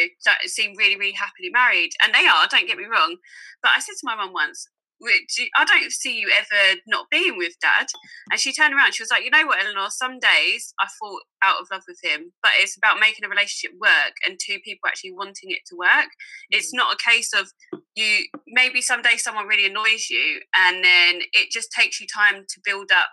[0.47, 1.91] seem really, really happily married.
[2.03, 3.16] And they are, don't get me wrong.
[3.62, 4.66] But I said to my mum once,
[5.01, 7.87] "Wait, do- I don't see you ever not being with dad.
[8.31, 11.20] And she turned around, she was like, you know what, Eleanor, some days I fall
[11.43, 14.89] out of love with him, but it's about making a relationship work and two people
[14.89, 16.11] actually wanting it to work.
[16.51, 16.79] It's mm.
[16.79, 17.53] not a case of
[17.95, 22.61] you, maybe someday someone really annoys you and then it just takes you time to
[22.64, 23.11] build up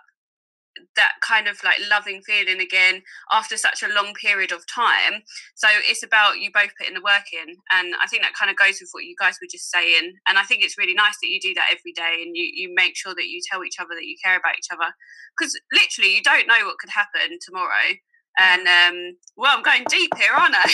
[0.96, 3.02] that kind of like loving feeling again
[3.32, 5.22] after such a long period of time.
[5.54, 7.56] So it's about you both putting the work in.
[7.70, 10.14] And I think that kind of goes with what you guys were just saying.
[10.28, 12.72] And I think it's really nice that you do that every day and you, you
[12.74, 14.94] make sure that you tell each other that you care about each other.
[15.36, 17.98] Because literally, you don't know what could happen tomorrow.
[18.38, 20.66] And um, well, I'm going deep here, aren't I?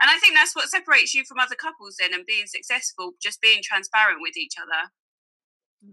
[0.00, 3.42] and I think that's what separates you from other couples then and being successful, just
[3.42, 4.90] being transparent with each other.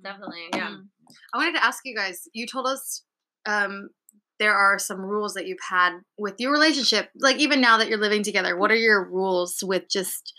[0.03, 0.69] Definitely, yeah.
[0.69, 0.88] Mm.
[1.34, 2.21] I wanted to ask you guys.
[2.34, 3.03] You told us
[3.45, 3.89] um,
[4.39, 7.09] there are some rules that you've had with your relationship.
[7.19, 10.34] Like even now that you're living together, what are your rules with just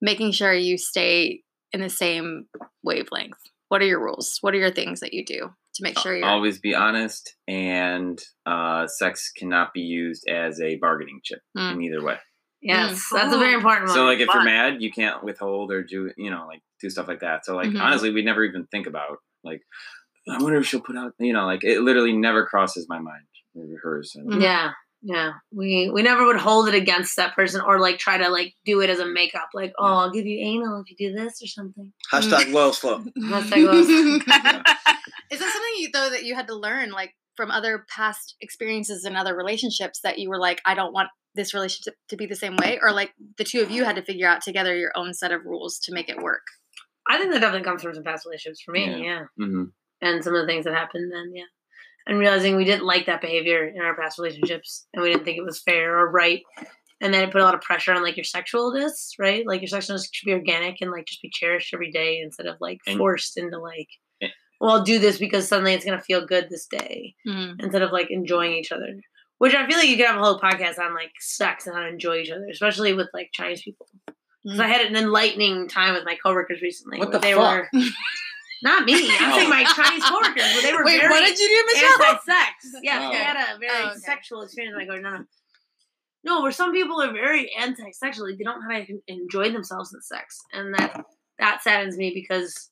[0.00, 2.46] making sure you stay in the same
[2.82, 3.38] wavelength?
[3.68, 4.38] What are your rules?
[4.42, 8.20] What are your things that you do to make sure you're Always be honest, and
[8.44, 11.72] uh, sex cannot be used as a bargaining chip Mm.
[11.72, 12.16] in either way.
[12.64, 13.96] Yes, that's a very important one.
[13.96, 17.08] So, like, if you're mad, you can't withhold or do, you know, like do stuff
[17.08, 17.44] like that.
[17.46, 17.80] So, like, Mhm.
[17.80, 19.62] honestly, we never even think about like,
[20.28, 23.24] I wonder if she'll put out, you know, like it literally never crosses my mind
[23.56, 24.12] or hers.
[24.14, 24.42] And, Mhm.
[24.42, 24.70] Yeah,
[25.02, 25.32] yeah.
[25.50, 28.80] We we never would hold it against that person or like try to like do
[28.82, 29.48] it as a makeup.
[29.52, 31.92] Like, oh, I'll give you anal if you do this or something.
[32.12, 33.04] Hashtag loyal slut.
[33.16, 37.50] That's like those- Is that something you though that you had to learn like from
[37.50, 41.94] other past experiences and other relationships that you were like, I don't want this relationship
[42.10, 42.78] to be the same way?
[42.82, 45.44] Or like the two of you had to figure out together your own set of
[45.46, 46.42] rules to make it work?
[47.08, 48.86] I think that definitely comes from some past relationships for me.
[48.86, 48.96] Yeah.
[48.96, 49.24] Yeah.
[49.36, 49.64] hmm
[50.00, 51.30] and some of the things that happened then.
[51.34, 51.44] Yeah.
[52.08, 55.38] And realizing we didn't like that behavior in our past relationships and we didn't think
[55.38, 56.42] it was fair or right.
[57.00, 59.46] And then it put a lot of pressure on like your sexualness, right?
[59.46, 62.56] Like your sexualness should be organic and like just be cherished every day instead of
[62.60, 63.88] like And- forced into like,
[64.20, 64.28] Eh.
[64.60, 67.62] well, I'll do this because suddenly it's gonna feel good this day Mm.
[67.62, 68.88] instead of like enjoying each other.
[69.38, 71.82] Which I feel like you could have a whole podcast on like sex and how
[71.82, 73.86] to enjoy each other, especially with like Chinese people.
[74.44, 76.98] Because I had an enlightening time with my coworkers recently.
[76.98, 77.66] What the they fuck?
[77.72, 77.80] were
[78.62, 78.94] not me.
[79.20, 79.48] I'm saying Oh.
[79.50, 82.02] my Chinese coworkers, where they were Wait, very what did you do, Michelle?
[82.08, 82.66] anti-sex.
[82.82, 83.22] Yeah, they Oh.
[83.22, 83.98] had a very Oh, okay.
[84.00, 84.76] sexual experience.
[84.76, 85.24] Like, no, no,
[86.24, 86.42] no.
[86.42, 90.00] Where some people are very anti-sexual, like, they don't know how to enjoy themselves in
[90.02, 91.04] sex, and that
[91.38, 92.70] that saddens me because,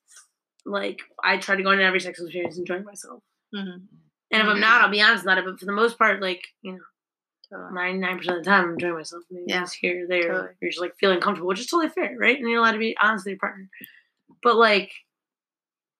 [0.65, 3.23] like, I try to go into every sexual experience enjoying myself.
[3.55, 3.83] Mhm.
[4.33, 5.45] And if I'm not, I'll be honest about it.
[5.45, 6.85] But for the most part, like, you know,
[7.53, 7.69] Totally.
[7.69, 9.25] Uh, ninety nine percent of the time, I'm enjoying myself.
[9.31, 9.61] Maybe Yeah.
[9.61, 10.49] just here, there, Totally.
[10.61, 12.39] you're just like feeling comfortable, which is totally fair, right?
[12.39, 13.69] And you're allowed to be honest with your partner.
[14.43, 14.93] But like,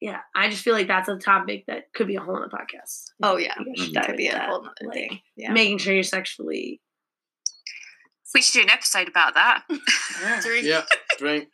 [0.01, 3.11] yeah, I just feel like that's a topic that could be a whole other podcast.
[3.23, 4.07] Oh yeah, You guys that mm-hmm.
[4.13, 4.49] could be a that.
[4.49, 5.21] whole nother Like, thing.
[5.37, 5.53] Yeah.
[5.53, 6.81] Making sure you're sexually.
[8.35, 9.65] We should do an episode about that.
[10.43, 10.65] Drink.
[10.67, 10.83] Yeah,
[11.19, 11.49] drink.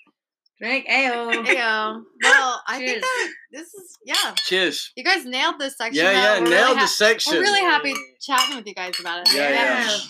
[0.58, 1.32] Drink, ayo.
[1.46, 2.02] Heyo.
[2.22, 4.34] Well, I think that this is yeah.
[4.46, 4.90] Cheers.
[4.96, 6.02] You guys nailed this section.
[6.02, 7.34] Yeah, yeah, We're nailed really the section.
[7.34, 9.34] We're really happy chatting with you guys about it.
[9.34, 9.50] Yeah,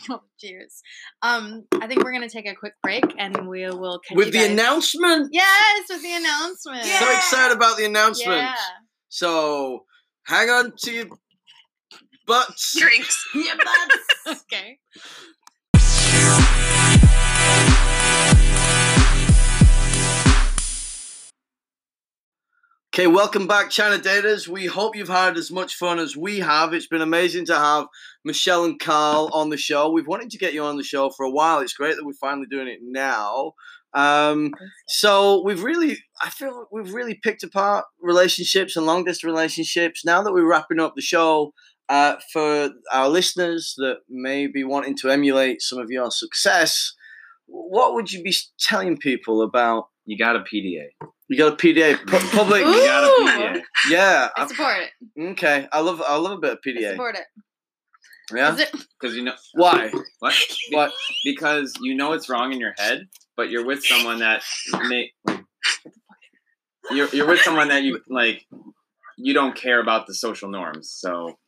[0.09, 0.17] yeah.
[0.41, 0.83] Cheers.
[1.23, 4.33] Um, I think we're gonna take a quick break and we will catch With you
[4.33, 4.51] the guys.
[4.51, 5.29] announcement.
[5.33, 6.85] Yes, with the announcement.
[6.85, 8.39] So excited about the announcement.
[8.39, 8.55] Yeah.
[9.09, 9.85] So
[10.27, 11.07] hang on to your
[12.27, 12.77] butts.
[12.79, 13.25] Drinks.
[13.35, 14.43] Yeah, butts.
[14.53, 14.79] Okay.
[22.97, 24.49] Okay, welcome back, China Daters.
[24.49, 26.73] We hope you've had as much fun as we have.
[26.73, 27.89] It's been amazing to have
[28.25, 29.91] Michelle and Carl on the show.
[29.91, 31.59] We've wanted to get you on the show for a while.
[31.59, 33.53] It's great that we're finally doing it now.
[33.93, 34.55] Um,
[34.89, 40.03] so we've really, I feel like we've really picked apart relationships and long distance relationships.
[40.03, 41.53] Now that we're wrapping up the show,
[41.91, 46.95] uh, for our listeners that may be wanting to emulate some of your success,
[47.45, 49.89] what would you be telling people about?
[50.07, 50.87] You got a PDA.
[51.29, 52.65] You got a PDA, pu- public.
[52.65, 52.71] Ooh.
[52.71, 53.63] You got a PDA.
[53.91, 54.77] Yeah, I I've- support
[55.17, 55.23] it.
[55.33, 56.79] Okay, I love I love a bit of PDA.
[56.79, 56.91] I PDA.
[56.93, 57.25] support it.
[58.35, 58.53] Yeah.
[58.55, 58.71] Is it
[59.01, 59.91] Because you know Why?
[60.19, 60.35] what?
[60.71, 60.93] What?
[61.25, 63.07] Because you know it's wrong in your head,
[63.37, 64.43] but you're with someone that
[64.89, 65.13] may.
[66.91, 68.45] you're you're with someone that you like.
[69.19, 71.39] You don't care about the social norms, so.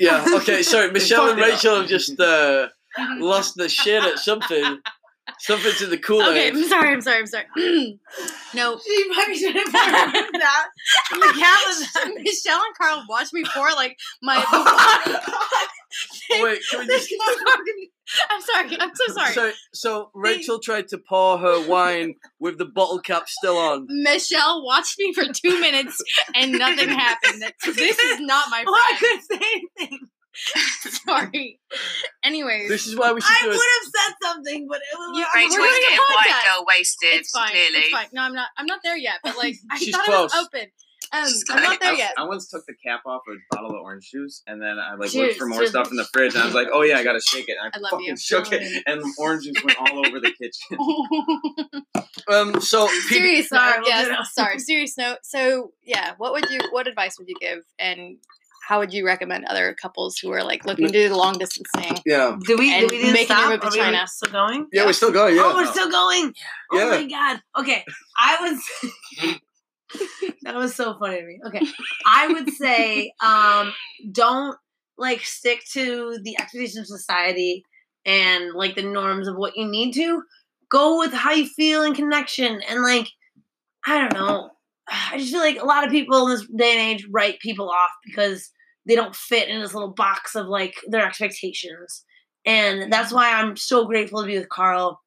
[0.00, 0.24] Yeah.
[0.36, 0.62] Okay.
[0.62, 1.54] Sorry, Michelle and fucked it up.
[1.56, 2.68] Rachel have just uh,
[3.18, 4.78] lost the shit at something.
[5.44, 6.94] Something to the Kool Okay, I'm sorry.
[6.94, 7.18] I'm sorry.
[7.18, 7.44] I'm sorry.
[8.54, 8.78] no.
[8.78, 10.68] She probably should have that.
[11.10, 12.14] The cat was.
[12.22, 14.42] Michelle and Carl watched me pour like my.
[14.52, 17.12] Oh Wait, can we just?
[18.30, 18.80] I'm sorry.
[18.80, 19.34] I'm so sorry.
[19.34, 23.86] So, so Rachel tried to pour her wine with the bottle cap still on.
[23.88, 26.02] Michelle watched me for two minutes
[26.34, 27.44] and nothing happened.
[27.64, 30.08] This is not my Oh, I couldn't say anything.
[31.06, 31.60] Sorry.
[32.22, 35.18] Anyways, This is why we should I would have said something, but it was.
[35.18, 36.44] You- I- Rachel we're is doing a getting white podcast.
[36.56, 37.50] girl wasted, it's fine.
[37.50, 37.78] clearly.
[37.78, 38.06] It's fine.
[38.12, 38.48] No, I'm not.
[38.56, 39.20] I'm not there yet.
[39.22, 40.32] But like, I She's thought close.
[40.32, 40.68] it was open.
[41.12, 42.14] Um, I'm not there I, yet.
[42.16, 45.10] I once took the cap off a bottle of orange juice, and then I like
[45.10, 45.28] Cheers.
[45.28, 45.70] looked for more Cheers.
[45.70, 47.70] stuff in the fridge, and I was like, "Oh yeah, I gotta shake it." And
[47.72, 48.16] I, I love fucking you.
[48.16, 50.78] shook I love it, and orange juice went all over the kitchen.
[52.26, 52.58] Um.
[52.62, 53.86] So, serious Sorry, note.
[53.86, 54.32] Yes.
[54.34, 54.58] Sorry.
[54.58, 55.18] Serious note.
[55.24, 56.58] So yeah, what would you?
[56.70, 57.58] What advice would you give?
[57.78, 58.16] And
[58.66, 61.68] how would you recommend other couples who are like looking to do the long distance
[61.76, 61.94] thing?
[62.06, 62.72] yeah, Do we?
[62.74, 63.50] And do we need to making your stop?
[63.50, 64.06] move to Are we China.
[64.06, 64.66] Still going?
[64.72, 65.36] yeah, we're still going.
[65.36, 65.42] Yeah.
[65.44, 66.34] Oh, we're still going.
[66.72, 66.90] Oh Yeah.
[66.90, 67.40] my god.
[67.60, 67.84] Okay,
[68.16, 68.36] I
[69.20, 69.38] was
[70.42, 71.38] that was so funny to me.
[71.46, 71.60] Okay,
[72.06, 73.72] I would say, um,
[74.10, 74.56] don't
[74.98, 77.64] like stick to the expectations of society
[78.04, 80.22] and like the norms of what you need to.
[80.70, 83.08] Go with how you feel and connection and like,
[83.86, 84.50] I don't know.
[85.12, 87.70] I just feel like a lot of people in this day and age write people
[87.70, 88.50] off because
[88.86, 92.04] they don't fit in this little box of like their expectations.
[92.46, 95.00] And that's why I'm so grateful to be with Carl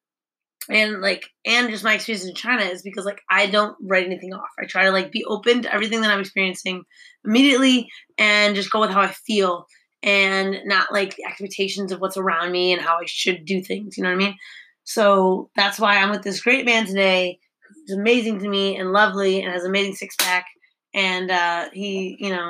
[0.69, 4.33] and like and just my experience in China is because like I don't write anything
[4.33, 4.49] off.
[4.59, 6.83] I try to like be open to everything that I'm experiencing
[7.25, 9.65] immediately and just go with how I feel
[10.03, 13.97] and not like the expectations of what's around me and how I should do things.
[13.97, 14.35] You know what I mean?
[14.83, 17.39] So that's why I'm with this great man today
[17.69, 20.45] who's amazing to me and lovely and has amazing six pack
[20.93, 22.49] and uh he, you know,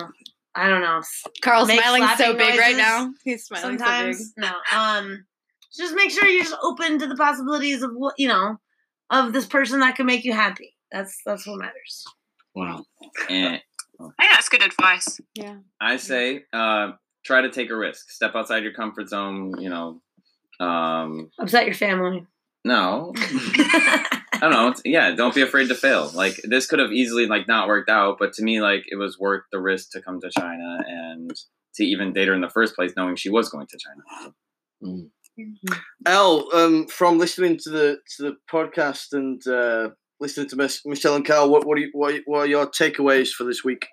[0.56, 1.02] I don't know.
[1.44, 3.12] Carl's smiling so big right now.
[3.24, 3.80] He's smiling so big.
[3.80, 5.26] sometimes no um
[5.76, 8.58] just make sure you're just open to the possibilities of what you know
[9.10, 12.06] of this person that can make you happy that's that's what matters
[12.56, 12.86] Wow.
[13.30, 13.62] And
[14.00, 15.22] I think that's good advice.
[15.36, 15.58] Yeah.
[15.80, 16.94] I say, uh,
[17.24, 18.10] try to take a risk.
[18.10, 19.54] Step outside your comfort zone.
[19.62, 20.02] You know,
[20.60, 22.26] um, upset your family
[22.68, 23.14] no,
[24.42, 24.74] I don't know.
[24.86, 26.12] Yeah, don't be afraid to fail.
[26.14, 29.18] Like this could have easily like not worked out, but to me, like it was
[29.20, 31.32] worth the risk to come to China and
[31.76, 34.34] to even date her in the first place, knowing she was going to China.
[36.06, 41.16] Al, um, from listening to the to the podcast and uh, listening to Miss, Michelle
[41.16, 43.88] and Carl, what what, are you, what are your takeaways for this week?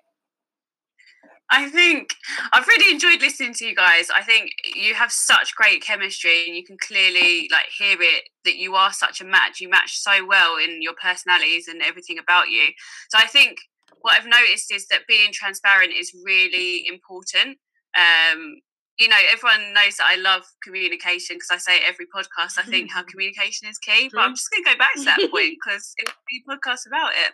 [1.51, 2.15] I think
[2.53, 4.07] I've really enjoyed listening to you guys.
[4.15, 8.55] I think you have such great chemistry, and you can clearly like hear it that
[8.55, 9.61] you are such a match.
[9.61, 12.69] You match so well in your personalities and everything about you.
[13.09, 13.57] So I think
[14.01, 17.57] what I've noticed is that being transparent is really important.
[17.95, 18.61] Um,
[18.99, 22.57] you know, everyone knows that I love communication because I say it every podcast.
[22.57, 25.31] I think how communication is key, but I'm just going to go back to that
[25.31, 27.33] point because it's a podcast about it.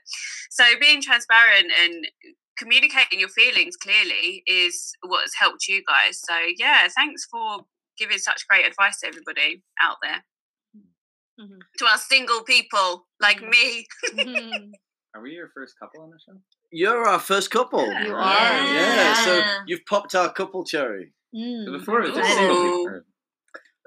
[0.49, 2.07] So being transparent and
[2.57, 6.19] communicating your feelings clearly is what's helped you guys.
[6.21, 7.65] So yeah, thanks for
[7.97, 10.23] giving such great advice to everybody out there.
[11.39, 11.59] Mhm.
[11.79, 13.49] To our single people like Mhm.
[13.49, 13.87] me.
[14.13, 14.71] Mhm.
[15.13, 16.39] Are we your first couple on the show?
[16.71, 17.85] You're our first couple.
[17.85, 18.03] Yeah.
[18.03, 18.15] You Yeah.
[18.15, 18.73] are.
[18.73, 21.13] Yeah, so you've popped our couple cherry.
[21.35, 21.77] Mm.
[21.79, 22.87] Before it was just single people.
[22.87, 23.05] or-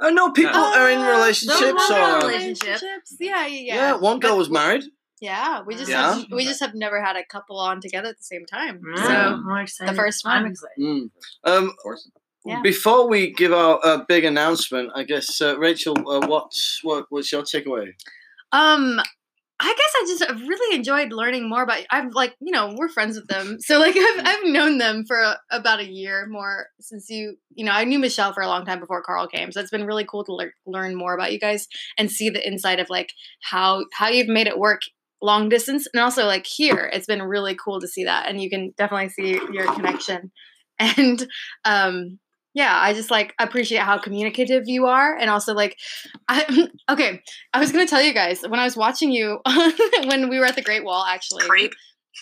[0.01, 3.17] I know people Oh, are in relationships were or relationships.
[3.21, 3.75] Yeah, yeah, yeah.
[3.75, 3.93] yeah.
[3.97, 4.85] one girl But- was married.
[5.21, 6.15] Yeah, we just Yeah.
[6.15, 8.81] have we just have never had a couple on together at the same time.
[8.83, 9.15] Mm, So
[9.51, 9.97] I'm excited.
[9.97, 11.11] first i'm excited Mm.
[11.45, 12.11] Um, Of course.
[12.45, 12.61] Yeah.
[12.63, 17.33] Before we give out a big announcement, I guess uh, Rachel, uh, what's what what's
[17.33, 17.93] your takeaway?
[18.53, 19.01] Um,
[19.61, 21.81] I guess I just have really enjoyed learning more about.
[21.91, 25.19] I've like you know we're friends with them, so like I've I've known them for
[25.23, 28.67] a, about a year more since you you know I knew Michelle for a long
[28.67, 31.39] time before Carl came, so it's been really cool to lear- learn more about you
[31.39, 34.83] guys and see the inside of like how how you've made it work
[35.25, 35.89] long distance.
[35.93, 38.29] And also like here it's been really cool to see that.
[38.29, 40.31] And you can definitely see your connection.
[40.79, 41.27] And
[41.65, 42.19] um
[42.53, 45.17] yeah i just like appreciate how communicative you are.
[45.17, 45.77] And also like
[46.29, 47.21] i okay
[47.53, 49.39] i was gonna tell you guys when i was watching you
[50.11, 51.45] when we were at the great wall actually.
[51.49, 51.73] Creep.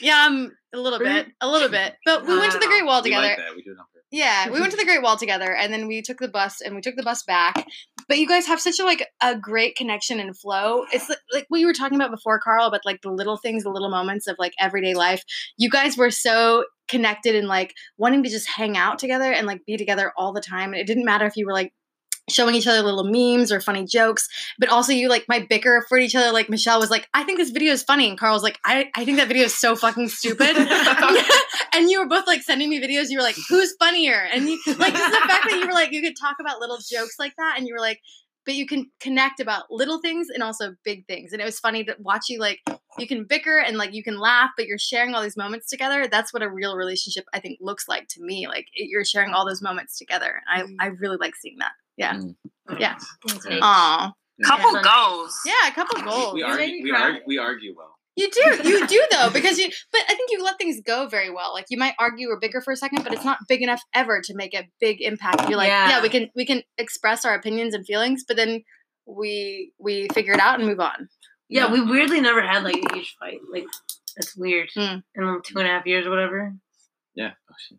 [0.00, 1.94] yeah um a little bit a little bit.
[2.04, 3.28] But we went to the great wall We together.
[3.28, 3.56] like that.
[3.56, 4.08] We do it on purpose.
[4.10, 6.74] yeah, we went to the Great Wall together, and then we took the bus, and
[6.74, 7.54] we took the bus back.
[8.08, 10.84] But you guys have such a like a great connection and flow.
[10.92, 13.64] It's like, like what you were talking about before, Carl, but like the little things,
[13.64, 15.22] the little moments of like everyday life.
[15.56, 19.64] You guys were so connected and like wanting to just hang out together and like
[19.66, 20.72] be together all the time.
[20.72, 21.72] And it didn't matter if you were like
[22.30, 25.98] showing each other little memes or funny jokes, but also you like might bicker for
[25.98, 26.32] each other.
[26.32, 28.08] Like Michelle was like, I think this video is funny.
[28.08, 30.56] And Carl was like, I, I think that video is so fucking stupid.
[31.74, 33.10] and you were both like sending me videos.
[33.10, 34.26] You were like, who's funnier?
[34.32, 36.78] And you like just the fact that you were like, you could talk about little
[36.78, 37.54] jokes like that.
[37.58, 38.00] And you were like,
[38.44, 41.32] but you can connect about little things and also big things.
[41.32, 42.60] And it was funny to watch you like
[42.98, 46.06] you can bicker and like you can laugh, but you're sharing all these moments together.
[46.10, 48.48] That's what a real relationship I think looks like to me.
[48.48, 50.42] Like it, you're sharing all those moments together.
[50.46, 50.76] And I mm.
[50.80, 51.72] I really like seeing that.
[51.96, 52.14] Yeah.
[52.14, 52.34] Mm.
[52.78, 52.96] Yeah.
[53.26, 54.10] Thanks, Yeah.
[54.44, 54.82] Couple Yeah.
[54.82, 55.38] goals.
[55.44, 56.34] Yeah, a couple goals.
[56.34, 57.96] We, You argue, we, argue, we argue well.
[58.16, 59.70] You do, you do though, because you.
[59.90, 61.52] But I think you let things go very well.
[61.54, 64.20] Like you might argue or bigger for a second, but it's not big enough ever
[64.22, 65.48] to make a big impact.
[65.48, 66.02] You're like, yeah, Yeah.
[66.02, 68.64] we can we can express our opinions and feelings, but then
[69.06, 71.08] we we figure it out and move on.
[71.48, 73.38] Yeah, we weirdly never had like a huge fight.
[73.50, 73.64] Like
[74.16, 74.68] that's weird.
[74.74, 74.98] Hmm.
[75.14, 76.54] In two and a half years or whatever.
[77.14, 77.32] Yeah.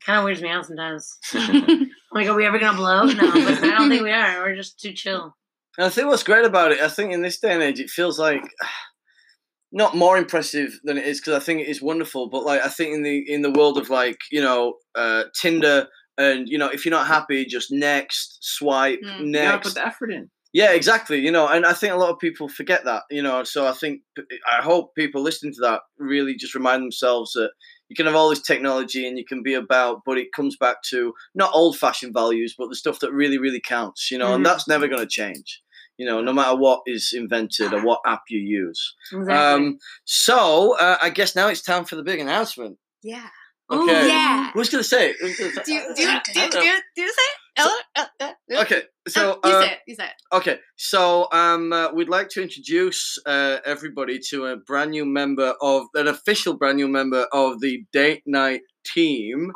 [0.05, 1.17] Kind of weirds me out sometimes.
[2.13, 3.03] Like, are we ever gonna blow?
[3.05, 4.43] No, but I don't think we are.
[4.43, 5.35] We're just too chill.
[5.77, 7.89] And I think what's great about it, I think in this day and age, it
[7.89, 8.43] feels like
[9.71, 12.29] not more impressive than it is because I think it is wonderful.
[12.29, 15.87] But like I think in the in the world of like you know uh, Tinder
[16.17, 19.27] and you know if you're not happy, just next swipe Mm.
[19.27, 19.67] you gotta next.
[19.69, 20.29] put the effort in.
[20.53, 21.17] Yeah, exactly.
[21.19, 23.03] You know, and I think a lot of people forget that.
[23.09, 27.31] You know, so I think I hope people listening to that really just remind themselves
[27.33, 27.49] that
[27.89, 30.77] you can have all this technology and you can be about, but it comes back
[30.89, 34.09] to not old-fashioned values, but the stuff that really, really counts.
[34.11, 34.47] You know, and Mhm.
[34.47, 35.61] that's never going to change.
[35.97, 38.95] You know, no matter what is invented or what app you use.
[39.11, 39.35] Exactly.
[39.35, 42.77] Um, so uh, I guess now it's time for the big announcement.
[43.03, 43.27] Yeah.
[43.71, 44.07] Ooh, okay.
[44.07, 44.51] yeah.
[44.53, 45.17] Who's going to say it?
[45.21, 45.65] Who's gonna say it?
[45.65, 46.51] Do you do you, do you, don't
[46.95, 47.71] do you, say it?
[48.19, 48.61] Ella?
[48.63, 49.79] Okay, so you uh, say it.
[49.87, 50.11] You say it.
[50.31, 55.55] Okay, so um, uh, we'd like to introduce uh, everybody to a brand new member
[55.61, 59.51] of an official brand new member of the date night team,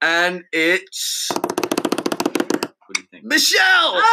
[0.00, 3.24] and it's What do you think?
[3.24, 4.00] Michelle.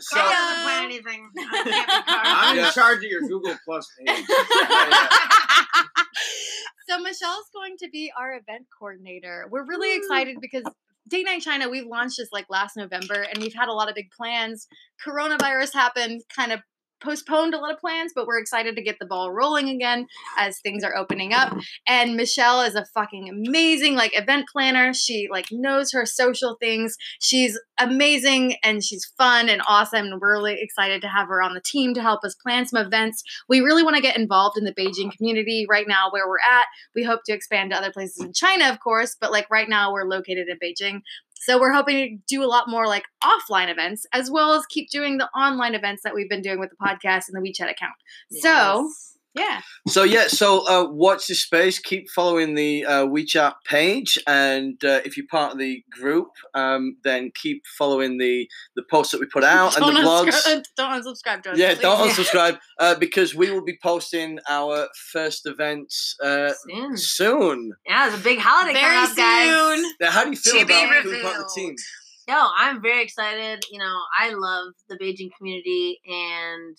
[0.00, 1.30] So, Carl doesn't plan anything.
[1.38, 2.02] I can't be Carl.
[2.06, 4.26] I'm in charge of your Google Plus page.
[6.88, 9.46] so Michelle's going to be our event coordinator.
[9.50, 10.64] We're really excited because
[11.08, 13.94] Date Night China, We've launched this like last November and we've had a lot of
[13.94, 14.66] big plans.
[15.06, 16.60] Coronavirus happened, kind of
[17.02, 20.06] postponed a lot of plans, but we're excited to get the ball rolling again
[20.38, 21.56] as things are opening up.
[21.86, 24.92] And Michelle is a fucking amazing like event planner.
[24.94, 26.96] She like knows her social things.
[27.20, 30.06] She's amazing and she's fun and awesome.
[30.06, 32.84] And we're really excited to have her on the team to help us plan some
[32.84, 33.22] events.
[33.48, 36.66] We really want to get involved in the Beijing community right now where we're at.
[36.94, 39.92] We hope to expand to other places in China, of course, but like right now
[39.92, 41.00] we're located in Beijing.
[41.34, 44.90] So we're hoping to do a lot more like offline events as well as keep
[44.90, 47.94] doing the online events that we've been doing with the podcast and the WeChat account.
[48.30, 48.88] So,
[49.34, 49.60] yeah.
[49.88, 51.78] so yeah, so uh, watch this space.
[51.78, 56.96] Keep following the uh, WeChat page, and uh, if you're part of the group, um,
[57.04, 60.62] then keep following the the posts that we put out and the Don't blogs.
[60.76, 61.58] don't unsubscribe to us.
[61.58, 61.80] Yeah, please.
[61.82, 66.96] don't unsubscribe uh, because we will be posting our first events uh, Soon.
[66.96, 67.72] soon.
[67.86, 69.48] Yeah, it's a big holiday Very coming up, guys.
[69.48, 69.92] soon.
[70.00, 71.64] Now, how do you feel To be about being part of the team?
[71.70, 71.78] revealed.
[72.26, 73.64] Yo, I'm very excited.
[73.70, 76.74] You know, I love the Beijing community and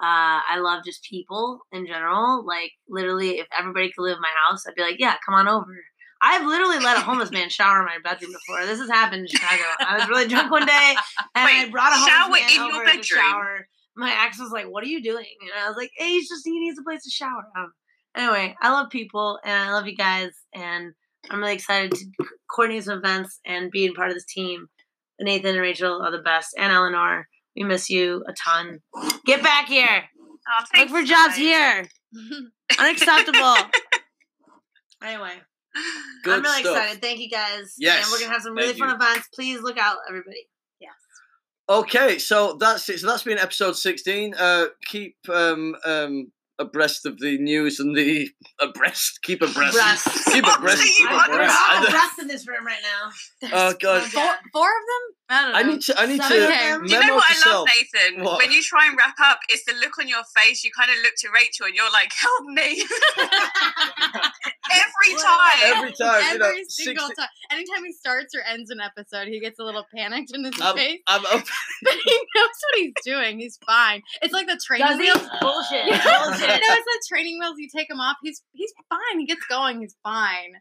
[0.00, 2.44] uh, I love just people in general.
[2.46, 5.46] Like, literally, if everybody could live in my house, I'd be like, yeah, come on
[5.46, 5.76] over.
[6.22, 8.66] I've literally let a homeless man shower in my bedroom before.
[8.66, 9.62] This has happened in Chicago.
[9.78, 10.94] I was really drunk one day
[11.34, 13.66] and I brought a homeless shower man in your over to shower.
[13.96, 16.42] My ex was like, "What are you doing?" And I was like, "Hey, he's just
[16.44, 17.72] he needs a place to shower." Um,
[18.14, 20.92] anyway, I love people and I love you guys, and
[21.30, 24.68] I'm really excited to coordinate some events and being part of this team.
[25.18, 27.28] Nathan and Rachel are the best, and Eleanor.
[27.60, 28.80] We miss you a ton.
[29.26, 29.86] Get back here.
[30.18, 31.36] Oh, Look thanks, for jobs guys.
[31.36, 31.88] here.
[32.78, 33.54] Unacceptable.
[35.04, 35.34] anyway,
[36.24, 36.76] Good I'm really stuff.
[36.78, 37.02] excited.
[37.02, 37.74] Thank you guys.
[37.78, 38.94] Yes, And we're gonna have some really thank fun you.
[38.96, 39.28] events.
[39.34, 40.48] Please look out, everybody.
[40.80, 40.92] Yes.
[41.68, 43.00] Okay, so that's it.
[43.00, 44.34] So that's been episode sixteen.
[44.38, 48.28] Uh, keep um um abreast of the news and the
[48.60, 49.20] abreast.
[49.22, 49.74] Keep abreast.
[49.74, 50.32] Breasts.
[50.32, 50.82] Keep abreast.
[50.98, 51.56] You Keep want abreast.
[51.58, 53.50] I'm I, breasts in this room right now.
[53.52, 54.02] oh god.
[54.10, 55.16] four of them?
[55.30, 55.58] I don't know.
[55.58, 56.00] I need to.
[56.00, 57.68] I need Seven to of memo Do you know what I love.
[57.70, 58.24] Nathan?
[58.24, 58.38] What?
[58.42, 60.64] When you try and wrap up, it's the look on your face.
[60.64, 62.82] You kind of look to Rachel and you're like, help me.
[64.70, 65.60] Every time.
[65.64, 67.28] Every time, you know, Every single 60 time.
[67.50, 70.76] Anytime he starts or ends an episode, he gets a little panicked in his I'm,
[70.76, 71.00] face.
[71.06, 71.44] I'm up.
[71.82, 73.38] But he knows what he's doing.
[73.38, 74.02] He's fine.
[74.22, 75.04] It's like the training Does he?
[75.04, 75.28] wheels.
[75.40, 75.86] Bullshit.
[75.90, 75.96] Yeah.
[76.04, 77.54] no, it's the training wheels.
[77.58, 78.16] You take him off.
[78.22, 79.18] He's he's fine.
[79.18, 79.80] He gets going.
[79.80, 80.54] He's fine.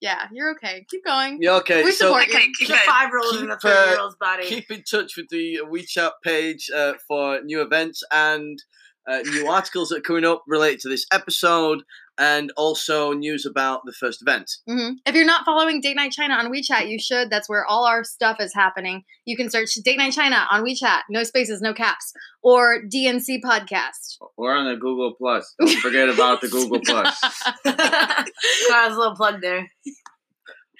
[0.00, 0.86] Yeah, you're okay.
[0.90, 1.38] Keep going.
[1.42, 1.84] Yeah, okay.
[1.84, 2.52] We so support Okay, you.
[2.58, 2.80] keep It's going.
[2.86, 4.46] five year old in a Keep, uh, thirty year old's body.
[4.46, 8.58] keep in touch with the WeChat page uh, for new events and
[9.06, 11.82] uh, new articles that are coming up related to this episode,
[12.20, 14.48] and also news about the first event.
[14.68, 17.30] hmm If you're not following Date Night China on WeChat, you should.
[17.30, 19.02] That's where all our stuff is happening.
[19.24, 22.12] You can search Date Night China on WeChat, no spaces, no caps,
[22.42, 24.18] or DNC Podcast.
[24.36, 25.54] We're on the Google Plus.
[25.58, 27.18] Don't forget about the Google Plus.
[27.64, 29.68] A little plug there.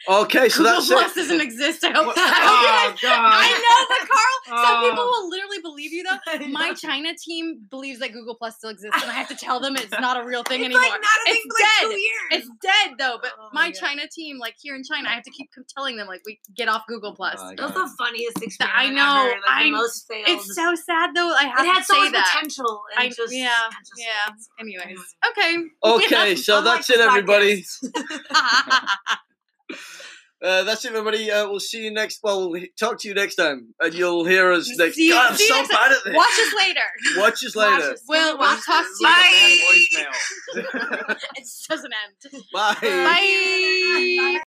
[0.09, 1.21] Okay, so that's Google that's Plus it.
[1.29, 1.85] doesn't exist.
[1.85, 2.07] I hope.
[2.09, 3.33] Oh, I hope you guys- God.
[3.35, 4.89] I know, but Carl, some Oh.
[4.89, 6.47] people will literally believe you though.
[6.49, 6.73] My.
[6.73, 9.91] China team believes that Google Plus still exists, and I have to tell them it's
[10.01, 10.81] not a real thing it's anymore.
[10.83, 11.91] like not a thing It's for like dead.
[11.91, 12.31] two years.
[12.33, 15.25] It's dead though, but Oh my my China team, like here in China, I have
[15.25, 17.37] to keep telling them like we get off Google Plus.
[17.39, 17.85] Oh, That was God.
[17.87, 19.41] the funniest experiment I know, ever.
[19.41, 20.25] Like I'm- the most failed.
[20.29, 21.35] it's so sad though.
[21.39, 22.31] I have it had to so say much that.
[22.33, 22.83] potential.
[22.93, 24.33] And I, it just, yeah, just- yeah.
[24.59, 24.99] Anyways,
[25.31, 25.57] okay.
[25.85, 27.65] Okay, so Unlike that's it, everybody.
[29.73, 29.97] Podcast.
[30.43, 31.31] Uh, that's it, everybody.
[31.31, 32.21] Uh, we'll see you next.
[32.23, 34.95] Well, we'll talk to you next time, and you'll hear us next.
[34.97, 35.79] See God, I'm see so next time.
[35.91, 36.17] bad at this.
[36.17, 36.81] Watch us later.
[37.19, 37.93] Watch us Watch later.
[37.93, 38.03] us.
[38.09, 40.65] We'll, we'll Watch talk to you.
[40.65, 41.17] Bye.
[41.37, 41.93] It doesn't
[42.33, 42.43] end.
[42.55, 42.75] Bye.
[42.81, 44.41] Bye.